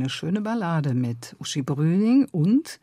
[0.04, 2.78] eine schöne Ballade mit Uschi Brüning und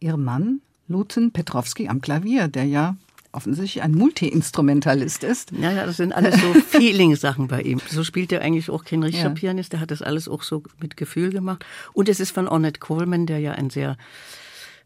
[0.00, 2.96] ihrem Mann Luten Petrowski am Klavier, der ja
[3.32, 5.50] offensichtlich ein Multi-Instrumentalist ist.
[5.52, 7.80] Ja, ja, das sind alles so Feeling-Sachen bei ihm.
[7.88, 9.34] So spielt er eigentlich auch kein richtiger ja.
[9.34, 11.64] Pianist, der hat das alles auch so mit Gefühl gemacht.
[11.94, 13.96] Und es ist von Ornette Coleman, der ja ein sehr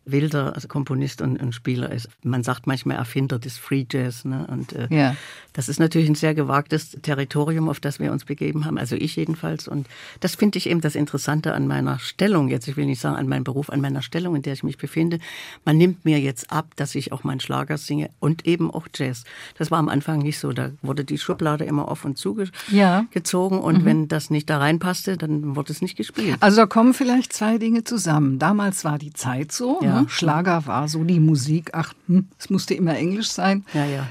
[0.04, 2.08] wilder also Komponist und, und, Spieler ist.
[2.22, 4.24] Man sagt manchmal Erfinder des Free Jazz.
[4.24, 4.46] Ne?
[4.50, 5.16] Und äh, ja.
[5.52, 9.16] das ist natürlich ein sehr gewagtes Territorium, auf das wir uns begeben haben, also ich
[9.16, 9.68] jedenfalls.
[9.68, 9.86] Und
[10.20, 12.66] das finde ich eben das Interessante an meiner Stellung jetzt.
[12.66, 15.18] Ich will nicht sagen an meinem Beruf, an meiner Stellung, in der ich mich befinde.
[15.64, 19.24] Man nimmt mir jetzt ab, dass ich auch meinen Schlager singe und eben auch Jazz.
[19.58, 20.52] Das war am Anfang nicht so.
[20.52, 22.32] Da wurde die Schublade immer auf und zu
[22.70, 23.04] ja.
[23.10, 23.84] gezogen und mhm.
[23.84, 26.36] wenn das nicht da reinpasste, dann wurde es nicht gespielt.
[26.40, 28.38] Also da kommen vielleicht zwei Dinge zusammen.
[28.38, 29.80] Damals war die Zeit so.
[29.82, 29.91] Ja.
[30.00, 30.06] Ne?
[30.08, 31.70] Schlager war so die Musik.
[31.72, 33.64] Ach, hm, es musste immer Englisch sein.
[33.74, 34.08] Ja, ja.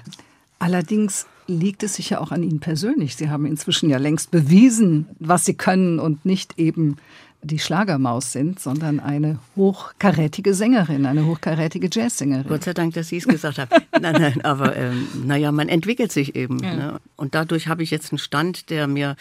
[0.59, 3.15] Allerdings liegt es sicher auch an Ihnen persönlich.
[3.15, 6.97] Sie haben inzwischen ja längst bewiesen, was Sie können und nicht eben
[7.43, 12.47] die Schlagermaus sind, sondern eine hochkarätige Sängerin, eine hochkarätige Jazzsängerin.
[12.47, 13.69] Gott sei Dank, dass Sie es gesagt haben.
[13.99, 16.59] nein, nein, aber ähm, naja, man entwickelt sich eben.
[16.59, 16.75] Ja.
[16.75, 17.01] Ne?
[17.15, 19.15] Und dadurch habe ich jetzt einen Stand, der mir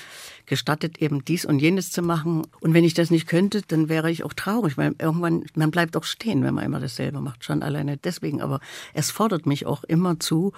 [0.51, 2.43] gestattet, eben dies und jenes zu machen.
[2.61, 5.97] Und wenn ich das nicht könnte, dann wäre ich auch traurig, weil irgendwann, man bleibt
[5.97, 7.45] auch stehen, wenn man immer dasselbe macht.
[7.45, 8.43] Schon alleine deswegen.
[8.43, 8.61] Aber
[8.93, 10.53] es fordert mich auch immer zu.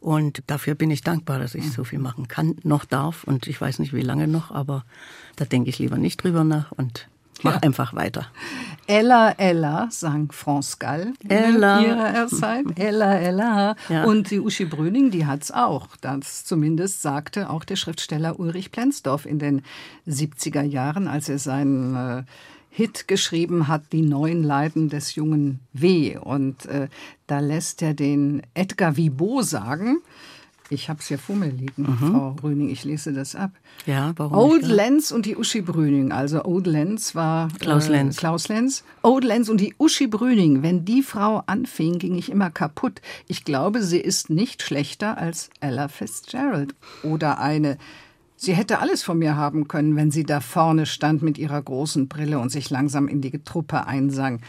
[0.00, 3.24] Und dafür bin ich dankbar, dass ich so viel machen kann, noch darf.
[3.24, 4.84] Und ich weiß nicht, wie lange noch, aber
[5.36, 7.08] da denke ich lieber nicht drüber nach und
[7.44, 7.60] mach ja.
[7.62, 8.26] einfach weiter.
[8.86, 11.78] Ella, Ella, sang France Gall Ella.
[11.78, 12.64] in ihrer Zeit.
[12.76, 13.76] Ella, Ella.
[13.88, 14.04] Ja.
[14.04, 15.88] Und die Uschi Brüning, die hat's auch.
[16.00, 19.62] Das zumindest sagte auch der Schriftsteller Ulrich Plenzdorf in den
[20.08, 22.22] 70er Jahren, als er seinen äh,
[22.70, 26.16] Hit geschrieben hat, Die neuen Leiden des jungen W.
[26.16, 26.88] Und äh,
[27.26, 29.98] da lässt er den Edgar Vibot sagen,
[30.72, 31.96] ich habe es hier vor mir liegen, mhm.
[31.98, 33.50] Frau Brüning, ich lese das ab.
[33.86, 34.36] Ja, warum?
[34.36, 36.12] Old Lenz und die Uschi Brüning.
[36.12, 38.16] Also Old Lenz war Klaus äh, Lenz.
[38.16, 38.84] Klaus Lenz.
[39.02, 40.62] Old Lenz und die Uschi Brüning.
[40.62, 43.00] Wenn die Frau anfing, ging ich immer kaputt.
[43.28, 47.78] Ich glaube, sie ist nicht schlechter als Ella Fitzgerald oder eine
[48.44, 52.08] Sie hätte alles von mir haben können, wenn sie da vorne stand mit ihrer großen
[52.08, 54.40] Brille und sich langsam in die Truppe einsang.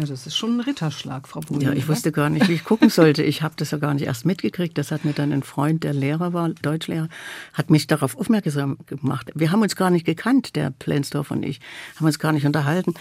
[0.00, 1.62] Ja, das ist schon ein Ritterschlag, Frau Brunner.
[1.64, 3.22] Ja, ich wusste gar nicht, wie ich gucken sollte.
[3.22, 4.78] Ich habe das ja gar nicht erst mitgekriegt.
[4.78, 7.10] Das hat mir dann ein Freund, der Lehrer war, Deutschlehrer,
[7.52, 9.30] hat mich darauf aufmerksam gemacht.
[9.34, 11.60] Wir haben uns gar nicht gekannt, der Plensdorf und ich,
[11.96, 12.94] haben uns gar nicht unterhalten.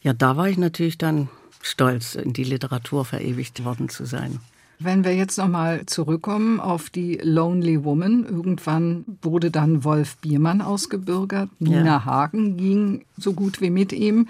[0.00, 1.28] Ja, da war ich natürlich dann
[1.60, 4.40] stolz, in die Literatur verewigt worden zu sein.
[4.78, 11.50] Wenn wir jetzt nochmal zurückkommen auf die Lonely Woman, irgendwann wurde dann Wolf Biermann ausgebürgert,
[11.58, 12.04] Nina ja.
[12.06, 14.28] Hagen ging so gut wie mit ihm.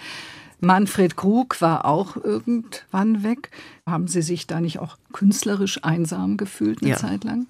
[0.61, 3.51] Manfred Krug war auch irgendwann weg.
[3.87, 6.97] Haben Sie sich da nicht auch künstlerisch einsam gefühlt eine ja.
[6.97, 7.47] Zeit lang?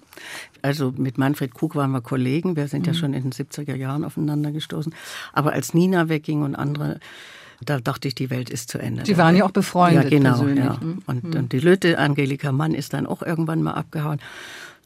[0.61, 2.55] Also mit Manfred Krug waren wir Kollegen.
[2.55, 2.87] Wir sind mhm.
[2.87, 4.93] ja schon in den 70er Jahren aufeinander gestoßen.
[5.33, 6.99] Aber als Nina wegging und andere
[7.65, 9.05] da dachte ich, die Welt ist zu Ende.
[9.05, 10.05] Sie waren ja auch befreundet.
[10.05, 10.47] Ja, genau.
[10.47, 10.79] Ja.
[11.07, 11.35] Und, mhm.
[11.35, 14.19] und die Löte Angelika Mann ist dann auch irgendwann mal abgehauen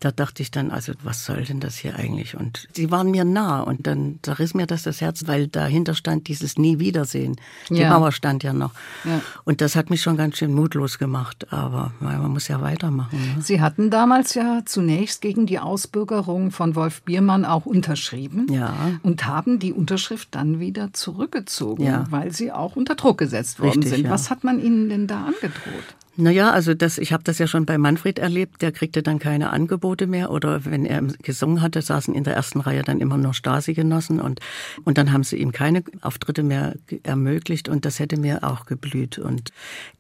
[0.04, 2.36] da dachte ich dann, also was soll denn das hier eigentlich?
[2.36, 5.94] Und sie waren mir nah und dann da riss mir das das Herz, weil dahinter
[5.94, 7.38] stand dieses Nie Wiedersehen.
[7.70, 7.90] Die ja.
[7.90, 8.72] Mauer stand ja noch.
[9.06, 9.22] Ja.
[9.46, 13.18] Und das hat mich schon ganz schön mutlos gemacht, aber man muss ja weitermachen.
[13.18, 13.42] Ne?
[13.42, 18.74] Sie hatten damals ja zunächst gegen die Ausbürgerung von Wolf Biermann auch unterschrieben ja.
[19.04, 22.06] und haben die Unterschrift dann wieder zurückgezogen, ja.
[22.10, 24.10] weil sie auch unter Druck gesetzt worden Richtig, sind.
[24.10, 25.96] Was hat man Ihnen denn da angedroht?
[26.16, 29.50] Naja, also das, ich habe das ja schon bei Manfred erlebt, der kriegte dann keine
[29.50, 33.34] Angebote mehr oder wenn er gesungen hatte, saßen in der ersten Reihe dann immer nur
[33.34, 34.40] Stasi-Genossen und,
[34.84, 39.18] und dann haben sie ihm keine Auftritte mehr ermöglicht und das hätte mir auch geblüht
[39.18, 39.50] und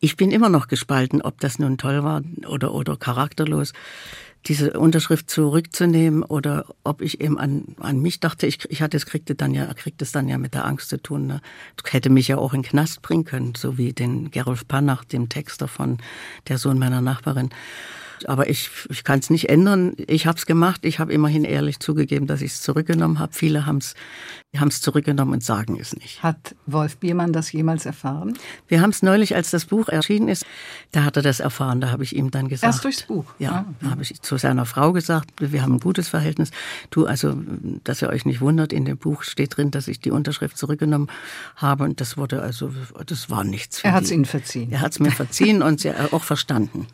[0.02, 3.73] ich bin immer noch gespalten, ob das nun toll war oder, oder charakterlos
[4.45, 9.06] diese Unterschrift zurückzunehmen oder ob ich eben an, an mich dachte, ich, ich hatte es
[9.06, 11.27] kriegte dann ja, kriegte es dann ja mit der Angst zu tun.
[11.27, 11.41] Ne?
[11.89, 15.29] Hätte mich ja auch in den Knast bringen können, so wie den Gerolf Panach, dem
[15.29, 15.97] Texter von
[16.47, 17.49] Der Sohn meiner Nachbarin.
[18.29, 19.93] Aber ich, ich kann es nicht ändern.
[20.07, 20.81] Ich habe es gemacht.
[20.83, 23.33] Ich habe immerhin ehrlich zugegeben, dass ich es zurückgenommen habe.
[23.33, 23.95] Viele haben es
[24.59, 26.21] haben es zurückgenommen und sagen es nicht.
[26.21, 28.38] Hat Wolf Biermann das jemals erfahren?
[28.67, 30.45] Wir haben es neulich, als das Buch erschienen ist,
[30.91, 31.81] da hat er das erfahren.
[31.81, 32.71] Da habe ich ihm dann gesagt.
[32.71, 33.25] Erst durchs Buch?
[33.39, 33.73] Ja, ah.
[33.81, 36.51] da habe ich zu seiner Frau gesagt, wir haben ein gutes Verhältnis.
[36.91, 37.36] Du, also,
[37.83, 41.07] dass ihr euch nicht wundert, in dem Buch steht drin, dass ich die Unterschrift zurückgenommen
[41.55, 41.83] habe.
[41.83, 42.71] Und das wurde also,
[43.05, 43.83] das war nichts.
[43.83, 44.71] er hat es Ihnen verziehen.
[44.71, 46.88] Er hat es mir verziehen und auch verstanden.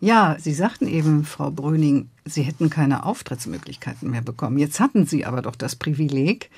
[0.00, 4.58] Ja, Sie sagten eben, Frau Brüning, Sie hätten keine Auftrittsmöglichkeiten mehr bekommen.
[4.58, 6.50] Jetzt hatten Sie aber doch das Privileg,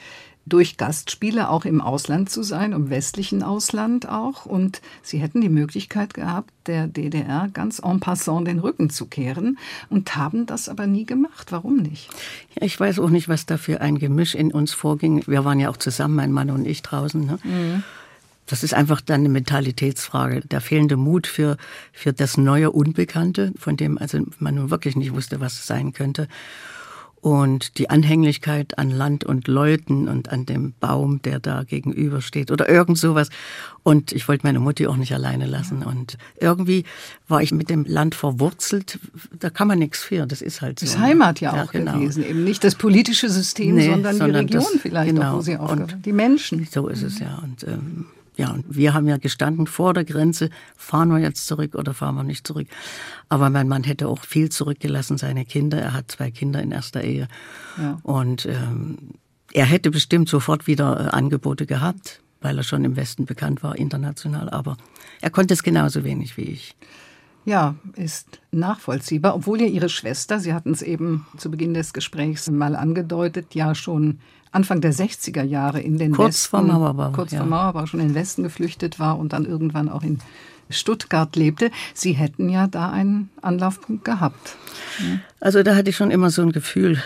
[0.46, 4.46] durch Gastspiele auch im Ausland zu sein, im westlichen Ausland auch.
[4.46, 9.58] Und Sie hätten die Möglichkeit gehabt, der DDR ganz en passant den Rücken zu kehren
[9.88, 11.52] und haben das aber nie gemacht.
[11.52, 12.10] Warum nicht?
[12.54, 15.22] Ja, ich weiß auch nicht, was da für ein Gemisch in uns vorging.
[15.26, 17.24] Wir waren ja auch zusammen, mein Mann und ich draußen.
[17.24, 17.38] Ne?
[17.44, 17.82] Mhm.
[18.46, 20.40] Das ist einfach dann eine Mentalitätsfrage.
[20.40, 21.56] Der fehlende Mut für,
[21.92, 25.92] für das neue Unbekannte, von dem also man nun wirklich nicht wusste, was es sein
[25.92, 26.28] könnte
[27.22, 32.50] und die Anhänglichkeit an Land und Leuten und an dem Baum, der da gegenüber steht
[32.50, 33.28] oder irgend sowas.
[33.84, 35.84] Und ich wollte meine Mutti auch nicht alleine lassen.
[35.84, 36.84] Und irgendwie
[37.28, 38.98] war ich mit dem Land verwurzelt.
[39.38, 40.26] Da kann man nichts für.
[40.26, 40.86] Das ist halt so.
[40.86, 41.92] Das ist Heimat ja, ja auch genau.
[41.92, 42.24] gewesen.
[42.24, 45.30] Eben nicht das politische System, nee, sondern, sondern, die Region das, vielleicht genau.
[45.30, 46.66] auch, wo sie aufgehört Die Menschen.
[46.68, 47.40] So ist es ja.
[47.40, 51.74] Und ähm, ja, und wir haben ja gestanden vor der Grenze, fahren wir jetzt zurück
[51.74, 52.66] oder fahren wir nicht zurück.
[53.28, 55.78] Aber mein Mann hätte auch viel zurückgelassen, seine Kinder.
[55.78, 57.28] Er hat zwei Kinder in erster Ehe.
[57.78, 57.98] Ja.
[58.02, 58.96] Und ähm,
[59.52, 63.76] er hätte bestimmt sofort wieder äh, Angebote gehabt, weil er schon im Westen bekannt war,
[63.76, 64.48] international.
[64.48, 64.78] Aber
[65.20, 66.74] er konnte es genauso wenig wie ich.
[67.44, 72.48] Ja, ist nachvollziehbar, obwohl ja Ihre Schwester, Sie hatten es eben zu Beginn des Gesprächs
[72.48, 74.20] mal angedeutet, ja schon
[74.52, 77.38] Anfang der 60er Jahre in den kurz Westen, vor Mauerbau, kurz ja.
[77.38, 80.18] vor Mauerbau schon in den Westen geflüchtet war und dann irgendwann auch in
[80.68, 81.70] Stuttgart lebte.
[81.94, 84.56] Sie hätten ja da einen Anlaufpunkt gehabt.
[85.40, 87.02] Also da hatte ich schon immer so ein Gefühl,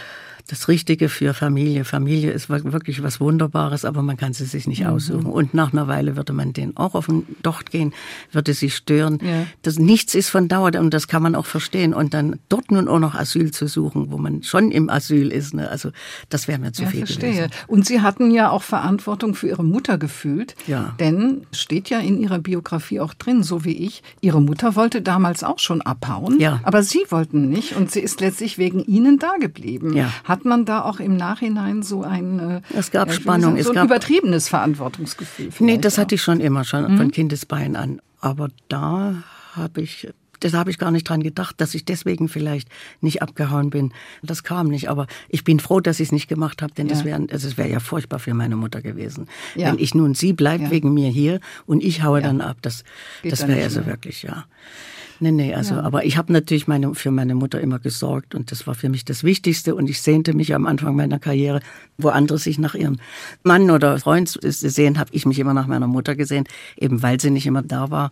[0.49, 1.85] das Richtige für Familie.
[1.85, 4.89] Familie ist wirklich was Wunderbares, aber man kann sie sich nicht mhm.
[4.89, 5.27] aussuchen.
[5.27, 7.93] Und nach einer Weile würde man denen auch auf den Docht gehen,
[8.33, 9.19] würde sie stören.
[9.23, 9.47] Ja.
[9.63, 11.95] Das nichts ist von Dauer und das kann man auch verstehen.
[11.95, 15.55] Und dann dort nun auch noch Asyl zu suchen, wo man schon im Asyl ist,
[15.55, 15.69] ne?
[15.69, 15.91] also
[16.29, 17.33] das wäre mir zu ja, viel verstehe.
[17.33, 17.51] gewesen.
[17.67, 20.95] Und Sie hatten ja auch Verantwortung für Ihre Mutter gefühlt, ja.
[20.99, 25.45] denn steht ja in Ihrer Biografie auch drin, so wie ich, Ihre Mutter wollte damals
[25.45, 26.61] auch schon abhauen, ja.
[26.63, 29.95] aber Sie wollten nicht und sie ist letztlich wegen Ihnen da geblieben.
[29.97, 30.13] Ja.
[30.25, 33.77] Hat man da auch im Nachhinein so ein, äh, es gab Spannung, sagen, so ein
[33.77, 35.51] gab, übertriebenes Verantwortungsgefühl?
[35.61, 36.03] Nee, das auch.
[36.03, 36.96] hatte ich schon immer, schon mhm.
[36.96, 38.01] von Kindesbein an.
[38.20, 39.22] Aber da
[39.55, 40.09] habe ich
[40.40, 42.68] das habe ich gar nicht dran gedacht, dass ich deswegen vielleicht
[43.01, 43.92] nicht abgehauen bin.
[44.22, 44.88] Das kam nicht.
[44.88, 46.94] Aber ich bin froh, dass ich es nicht gemacht habe, denn ja.
[46.94, 49.29] das wäre also wär ja furchtbar für meine Mutter gewesen.
[49.55, 49.68] Ja.
[49.68, 50.70] Wenn ich nun, sie bleibt ja.
[50.70, 52.85] wegen mir hier und ich haue dann ab, das,
[53.25, 54.44] das wäre also wirklich, ja.
[55.20, 55.83] Nee, nee, also, ja.
[55.83, 59.05] aber ich habe natürlich meine, für meine Mutter immer gesorgt und das war für mich
[59.05, 61.61] das Wichtigste und ich sehnte mich am Anfang meiner Karriere,
[61.96, 62.98] wo andere sich nach ihrem
[63.42, 66.44] Mann oder Freund sehen, habe ich mich immer nach meiner Mutter gesehen,
[66.76, 68.11] eben weil sie nicht immer da war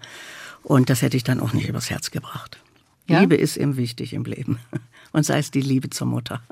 [0.63, 2.59] und das hätte ich dann auch nicht übers Herz gebracht.
[3.07, 3.21] Ja?
[3.21, 4.59] Liebe ist eben wichtig im Leben
[5.13, 6.43] und sei es die Liebe zur Mutter.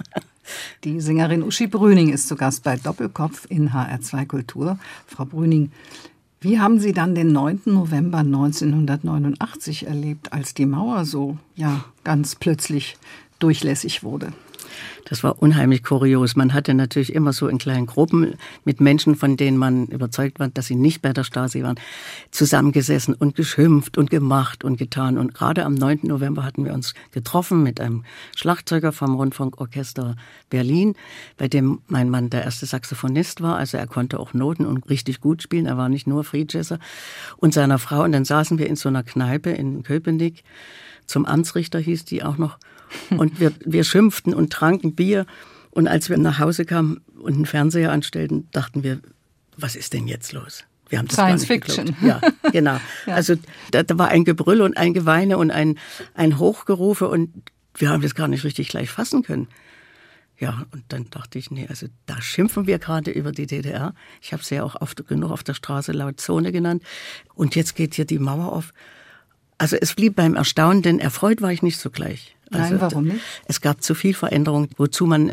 [0.84, 4.78] Die Sängerin Uschi Brüning ist zu Gast bei Doppelkopf in HR2 Kultur.
[5.06, 5.70] Frau Brüning,
[6.42, 7.62] wie haben Sie dann den 9.
[7.66, 12.96] November 1989 erlebt, als die Mauer so ja ganz plötzlich
[13.38, 14.32] durchlässig wurde?
[15.04, 16.36] Das war unheimlich kurios.
[16.36, 20.48] Man hatte natürlich immer so in kleinen Gruppen mit Menschen, von denen man überzeugt war,
[20.48, 21.76] dass sie nicht bei der Stasi waren,
[22.30, 25.18] zusammengesessen und geschimpft und gemacht und getan.
[25.18, 26.00] Und gerade am 9.
[26.04, 28.04] November hatten wir uns getroffen mit einem
[28.36, 30.16] Schlagzeuger vom Rundfunkorchester
[30.50, 30.94] Berlin,
[31.36, 33.56] bei dem mein Mann der erste Saxophonist war.
[33.56, 35.66] Also er konnte auch Noten und richtig gut spielen.
[35.66, 36.78] Er war nicht nur Freejazzer.
[37.36, 38.04] Und seiner Frau.
[38.04, 40.44] Und dann saßen wir in so einer Kneipe in Köpenick.
[41.06, 42.58] Zum Amtsrichter hieß die auch noch.
[43.10, 45.26] Und wir, wir schimpften und tranken Bier.
[45.70, 49.00] Und als wir nach Hause kamen und einen Fernseher anstellten, dachten wir,
[49.56, 50.64] was ist denn jetzt los?
[50.88, 51.86] Wir haben das Science Fiction.
[51.86, 52.22] Geglaubt.
[52.22, 52.78] Ja, genau.
[53.06, 53.14] ja.
[53.14, 53.36] Also
[53.70, 55.78] da, da, war ein Gebrüll und ein Geweine und ein,
[56.12, 57.30] ein Hochgerufe und
[57.74, 59.48] wir haben das gar nicht richtig gleich fassen können.
[60.38, 63.94] Ja, und dann dachte ich, nee, also da schimpfen wir gerade über die DDR.
[64.20, 66.82] Ich habe sie ja auch oft genug auf der Straße laut Zone genannt.
[67.34, 68.74] Und jetzt geht hier die Mauer auf.
[69.56, 72.36] Also es blieb beim Erstaunen, denn erfreut war ich nicht sogleich.
[72.52, 73.20] Also, Nein, warum nicht?
[73.46, 75.32] Es gab zu viel Veränderung, wozu man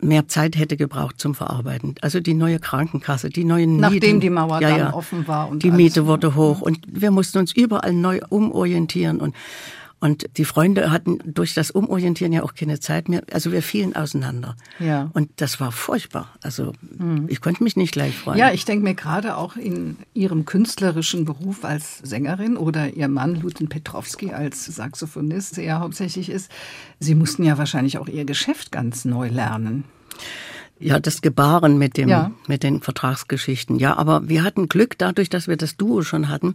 [0.00, 1.94] mehr Zeit hätte gebraucht zum Verarbeiten.
[2.00, 3.80] Also die neue Krankenkasse, die neuen Mieten.
[3.80, 4.94] Nachdem die Mauer ja, dann ja.
[4.94, 5.48] offen war.
[5.48, 9.34] Und die Miete wurde hoch und wir mussten uns überall neu umorientieren und
[10.00, 13.22] und die Freunde hatten durch das Umorientieren ja auch keine Zeit mehr.
[13.32, 14.56] Also wir fielen auseinander.
[14.78, 15.10] Ja.
[15.12, 16.34] Und das war furchtbar.
[16.42, 17.26] Also mhm.
[17.28, 18.38] ich konnte mich nicht gleich freuen.
[18.38, 23.36] Ja, ich denke mir gerade auch in Ihrem künstlerischen Beruf als Sängerin oder Ihr Mann
[23.36, 26.50] Luten Petrowski als Saxophonist, der ja hauptsächlich ist,
[27.00, 29.84] Sie mussten ja wahrscheinlich auch Ihr Geschäft ganz neu lernen.
[30.80, 32.30] Ja, das Gebaren mit dem, ja.
[32.46, 33.78] mit den Vertragsgeschichten.
[33.78, 36.54] Ja, aber wir hatten Glück dadurch, dass wir das Duo schon hatten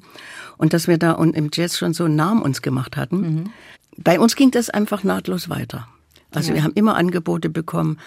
[0.58, 3.22] und dass wir da und im Jazz schon so einen Namen uns gemacht hatten.
[3.22, 3.50] Mhm.
[3.98, 5.88] Bei uns ging das einfach nahtlos weiter.
[6.32, 6.56] Also ja.
[6.56, 8.00] wir haben immer Angebote bekommen.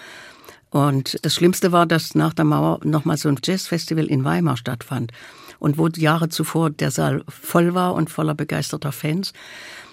[0.69, 5.11] Und das Schlimmste war, dass nach der Mauer nochmal so ein Jazzfestival in Weimar stattfand.
[5.59, 9.33] Und wo Jahre zuvor der Saal voll war und voller begeisterter Fans,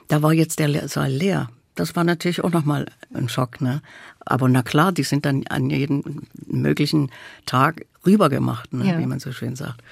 [0.09, 3.61] da war jetzt der Saal leer das war natürlich auch nochmal ein Schock.
[3.61, 3.83] Ne?
[4.21, 7.11] Aber na klar, die sind dann an jeden möglichen
[7.47, 8.87] Tag rübergemacht, ne?
[8.87, 8.99] Ja.
[8.99, 9.83] wie man so schön sagt.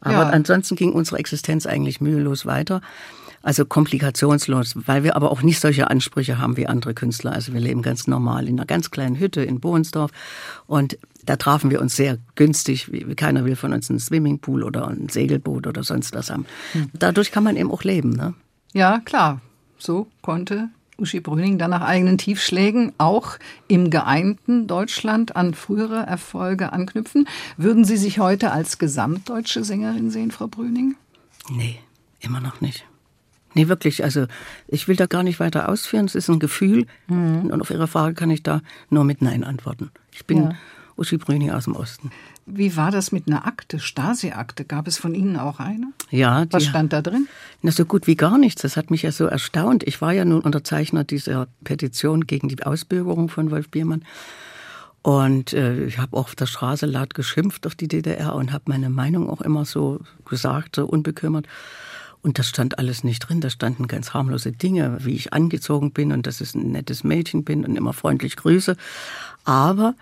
[0.00, 0.28] Aber ja.
[0.30, 2.80] ansonsten ging unsere Existenz eigentlich mühelos weiter.
[3.42, 7.32] Also komplikationslos, weil wir aber auch nicht solche Ansprüche haben wie andere Künstler.
[7.32, 10.10] Also wir leben ganz normal in einer ganz kleinen Hütte in Bohnsdorf
[10.66, 12.90] und da trafen wir uns sehr günstig.
[13.16, 16.46] Keiner will von uns einen Swimmingpool oder ein Segelboot oder sonst was haben.
[16.72, 16.90] Hm.
[16.92, 18.10] Dadurch kann man eben auch leben.
[18.10, 18.34] Ne?
[18.72, 19.40] Ja, klar.
[19.78, 23.38] So konnte Uschi Brüning dann nach eigenen Tiefschlägen auch
[23.68, 27.28] im geeinten Deutschland an frühere Erfolge anknüpfen.
[27.56, 30.96] Würden Sie sich heute als gesamtdeutsche Sängerin sehen, Frau Brüning?
[31.50, 31.78] Nee,
[32.20, 32.86] immer noch nicht.
[33.54, 34.04] Nee, wirklich.
[34.04, 34.26] Also
[34.68, 36.04] ich will da gar nicht weiter ausführen.
[36.04, 36.86] Es ist ein Gefühl.
[37.08, 37.50] Mhm.
[37.50, 39.90] Und auf Ihre Frage kann ich da nur mit Nein antworten.
[40.12, 40.50] Ich bin ja.
[40.96, 42.10] Uschi Brüning aus dem Osten.
[42.46, 44.64] Wie war das mit einer Akte, Stasi-Akte?
[44.64, 45.88] Gab es von Ihnen auch eine?
[46.10, 46.46] Ja.
[46.50, 47.26] Was stand da drin?
[47.62, 48.62] Na, so gut wie gar nichts.
[48.62, 49.82] Das hat mich ja so erstaunt.
[49.82, 54.04] Ich war ja nun Unterzeichner dieser Petition gegen die Ausbürgerung von Wolf Biermann.
[55.02, 58.90] Und äh, ich habe auf der Straße laut geschimpft auf die DDR und habe meine
[58.90, 61.46] Meinung auch immer so gesagt, so unbekümmert.
[62.22, 63.40] Und das stand alles nicht drin.
[63.40, 67.44] Da standen ganz harmlose Dinge, wie ich angezogen bin und dass ich ein nettes Mädchen
[67.44, 68.76] bin und immer freundlich grüße.
[69.44, 69.94] Aber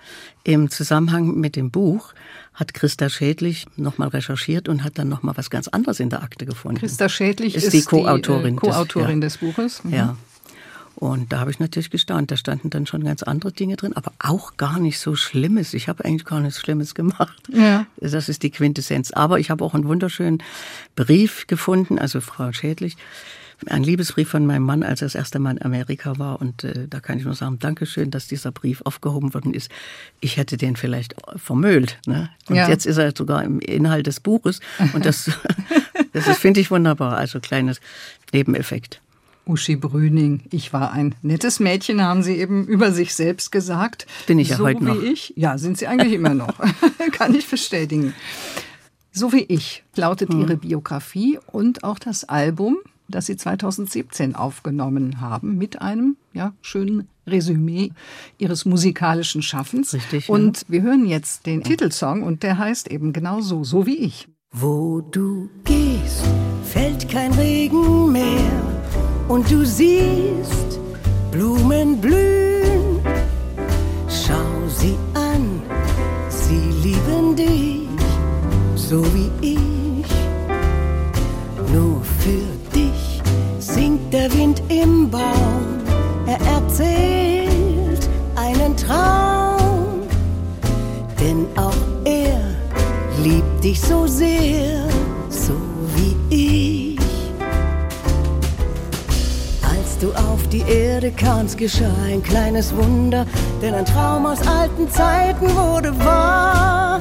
[0.42, 2.14] im Zusammenhang mit dem Buch
[2.54, 6.46] hat Christa Schädlich nochmal recherchiert und hat dann nochmal was ganz anderes in der Akte
[6.46, 6.78] gefunden.
[6.78, 9.14] Christa Schädlich ist, ist die Co-Autorin, Co des, ja.
[9.14, 9.84] des, Buches.
[9.84, 9.92] Mhm.
[9.92, 10.16] Ja.
[10.96, 12.30] Und da habe ich natürlich gestaunt.
[12.30, 15.74] Da standen dann schon ganz andere Dinge drin, aber auch gar nicht so Schlimmes.
[15.74, 17.34] Ich habe eigentlich gar nichts Schlimmes gemacht.
[17.52, 17.86] Ja.
[17.96, 19.10] Das ist die Quintessenz.
[19.10, 20.42] Aber ich habe auch einen wunderschönen
[20.94, 22.96] Brief gefunden, also Frau Schädlich,
[23.66, 26.40] ein Liebesbrief von meinem Mann, als er das erste Mal in Amerika war.
[26.40, 29.70] Und äh, da kann ich nur sagen, Dankeschön, dass dieser Brief aufgehoben worden ist.
[30.20, 31.98] Ich hätte den vielleicht vermölt.
[32.06, 32.30] Ne?
[32.48, 32.68] Und ja.
[32.68, 34.60] jetzt ist er sogar im Inhalt des Buches.
[34.92, 35.30] Und das,
[36.12, 37.16] das finde ich wunderbar.
[37.16, 37.80] Also kleines
[38.32, 39.00] Nebeneffekt.
[39.46, 44.06] Uschi Brüning, ich war ein nettes Mädchen, haben Sie eben über sich selbst gesagt.
[44.26, 45.00] Bin ich ja so heute noch.
[45.00, 45.34] wie ich.
[45.36, 46.54] Ja, sind Sie eigentlich immer noch.
[47.12, 48.14] Kann ich bestätigen.
[49.12, 50.40] So wie ich lautet hm.
[50.40, 52.78] Ihre Biografie und auch das Album,
[53.08, 57.92] das Sie 2017 aufgenommen haben, mit einem ja, schönen Resümee
[58.38, 59.94] Ihres musikalischen Schaffens.
[59.94, 60.28] Richtig.
[60.28, 60.64] Und ja.
[60.68, 64.26] wir hören jetzt den Titelsong und der heißt eben genau so, so wie ich.
[64.50, 66.24] Wo du gehst,
[66.64, 68.83] fällt kein Regen mehr
[69.28, 70.80] und du siehst
[71.30, 73.00] Blumen blühen.
[74.08, 75.62] Schau sie an,
[76.28, 77.88] sie lieben dich,
[78.76, 80.06] so wie ich.
[81.72, 83.22] Nur für dich
[83.58, 85.80] singt der Wind im Baum,
[86.26, 90.02] er erzählt einen Traum,
[91.20, 91.72] denn auch
[92.04, 92.40] er
[93.22, 94.88] liebt dich so sehr,
[95.28, 95.54] so
[95.96, 96.83] wie ich.
[100.54, 103.26] Die Erde kamst, geschah ein kleines Wunder,
[103.60, 107.00] denn ein Traum aus alten Zeiten wurde wahr.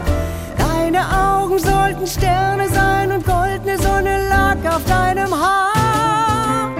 [0.58, 6.72] Deine Augen sollten Sterne sein und goldene Sonne lag auf deinem Haar.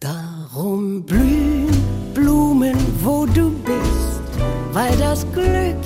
[0.00, 1.68] Darum blühen
[2.12, 4.22] Blumen, wo du bist,
[4.72, 5.76] weil das Glück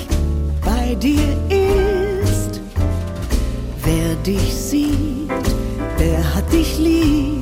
[0.65, 2.63] bei dir ist.
[3.85, 5.29] Wer dich sieht,
[5.99, 7.42] der hat dich lieb,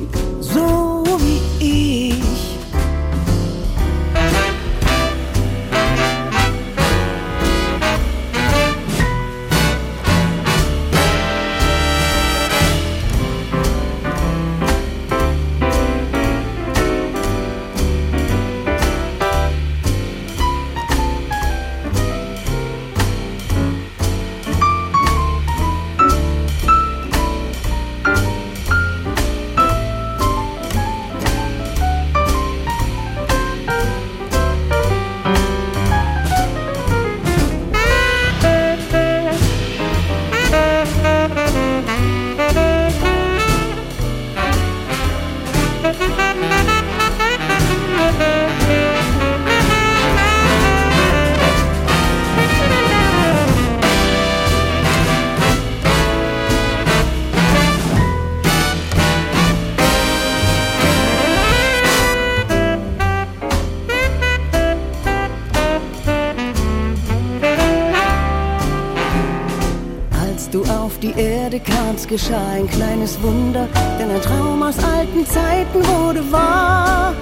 [72.07, 73.67] geschah ein kleines Wunder,
[73.99, 77.13] denn ein Traum aus alten Zeiten wurde wahr.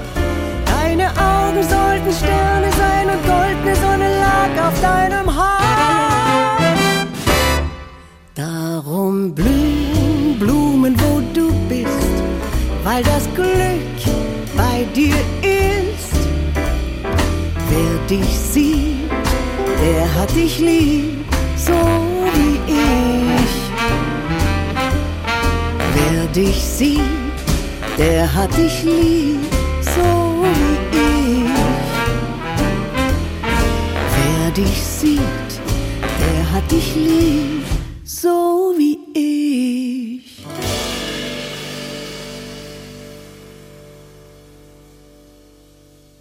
[0.66, 6.58] Deine Augen sollten Sterne sein und goldene Sonne lag auf deinem Haar.
[8.36, 12.16] Darum blühen Blumen, wo du bist,
[12.84, 14.00] weil das Glück
[14.58, 16.16] bei dir ist.
[17.70, 19.10] Wer dich sieht,
[19.82, 21.19] der hat dich lieb,
[26.40, 27.02] dich sieht,
[27.98, 29.42] der hat dich lieb,
[29.82, 31.52] so wie ich.
[34.16, 35.52] Wer dich sieht,
[36.02, 37.66] der hat dich lieb,
[38.06, 40.46] so wie ich.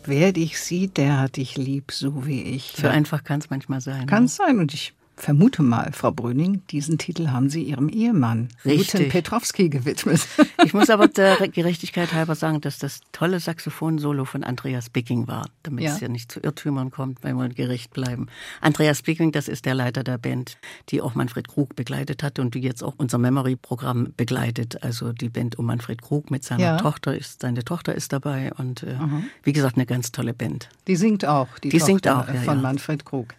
[0.04, 2.72] Wer dich sieht, der hat dich lieb, so wie ich.
[2.76, 4.06] So einfach kann es manchmal sein.
[4.06, 4.26] Kann ne?
[4.26, 4.58] es sein.
[4.58, 8.48] Und ich vermute mal, Frau Brüning, diesen Titel haben Sie Ihrem Ehemann.
[8.64, 10.26] Ruten Petrowski, gewidmet.
[10.64, 15.48] Ich muss aber der Gerechtigkeit halber sagen, dass das tolle Saxophon-Solo von Andreas Bicking war,
[15.62, 15.94] damit Ja.
[15.94, 18.26] es ja nicht zu Irrtümern kommt, wenn wir gerecht bleiben.
[18.60, 20.58] Andreas Bicking, das ist der Leiter der Band,
[20.88, 24.82] die auch Manfred Krug begleitet hat und die jetzt auch unser Memory-Programm begleitet.
[24.82, 26.76] Also die Band um Manfred Krug mit seiner Ja.
[26.78, 28.96] Tochter ist, seine Tochter ist dabei und äh,
[29.44, 30.68] wie gesagt, eine ganz tolle Band.
[30.86, 32.60] Die singt auch, die, Die singt Tochter auch, ja, von.
[32.62, 33.34] Manfred Krug.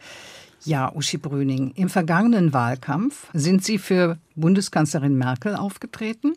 [0.65, 6.33] Ja, Uschi Brüning, im vergangenen Wahlkampf sind Sie für Bundeskanzlerin Merkel aufgetreten,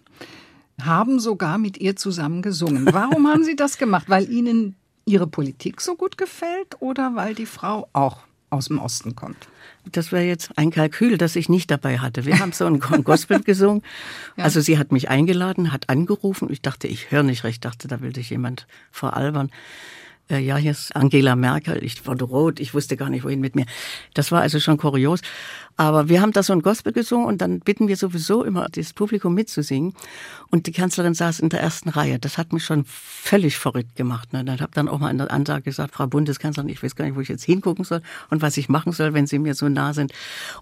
[0.80, 2.88] haben sogar mit ihr zusammen gesungen.
[2.92, 4.08] Warum haben Sie das gemacht?
[4.08, 8.18] Weil Ihnen Ihre Politik so gut gefällt oder weil die Frau auch
[8.50, 9.48] aus dem Osten kommt?
[9.90, 12.24] Das wäre jetzt ein Kalkül, das ich nicht dabei hatte.
[12.24, 13.82] Wir haben so ein Gospel gesungen.
[14.36, 16.48] Also sie hat mich eingeladen, hat angerufen.
[16.50, 19.50] Ich dachte, ich höre nicht recht, dachte, da will dich jemand veralbern.
[20.30, 21.82] Äh, ja, hier ist Angela Merkel.
[21.82, 23.66] Ich wurde rot, ich wusste gar nicht, wohin mit mir.
[24.14, 25.20] Das war also schon kurios.
[25.76, 28.92] Aber wir haben da so ein Gospel gesungen und dann bitten wir sowieso immer das
[28.92, 29.94] Publikum mitzusingen.
[30.50, 32.18] Und die Kanzlerin saß in der ersten Reihe.
[32.18, 34.32] Das hat mich schon völlig verrückt gemacht.
[34.32, 34.44] Ne?
[34.44, 37.16] Dann habe dann auch mal in der Ansage gesagt, Frau Bundeskanzlerin, ich weiß gar nicht,
[37.16, 39.94] wo ich jetzt hingucken soll und was ich machen soll, wenn Sie mir so nah
[39.94, 40.12] sind.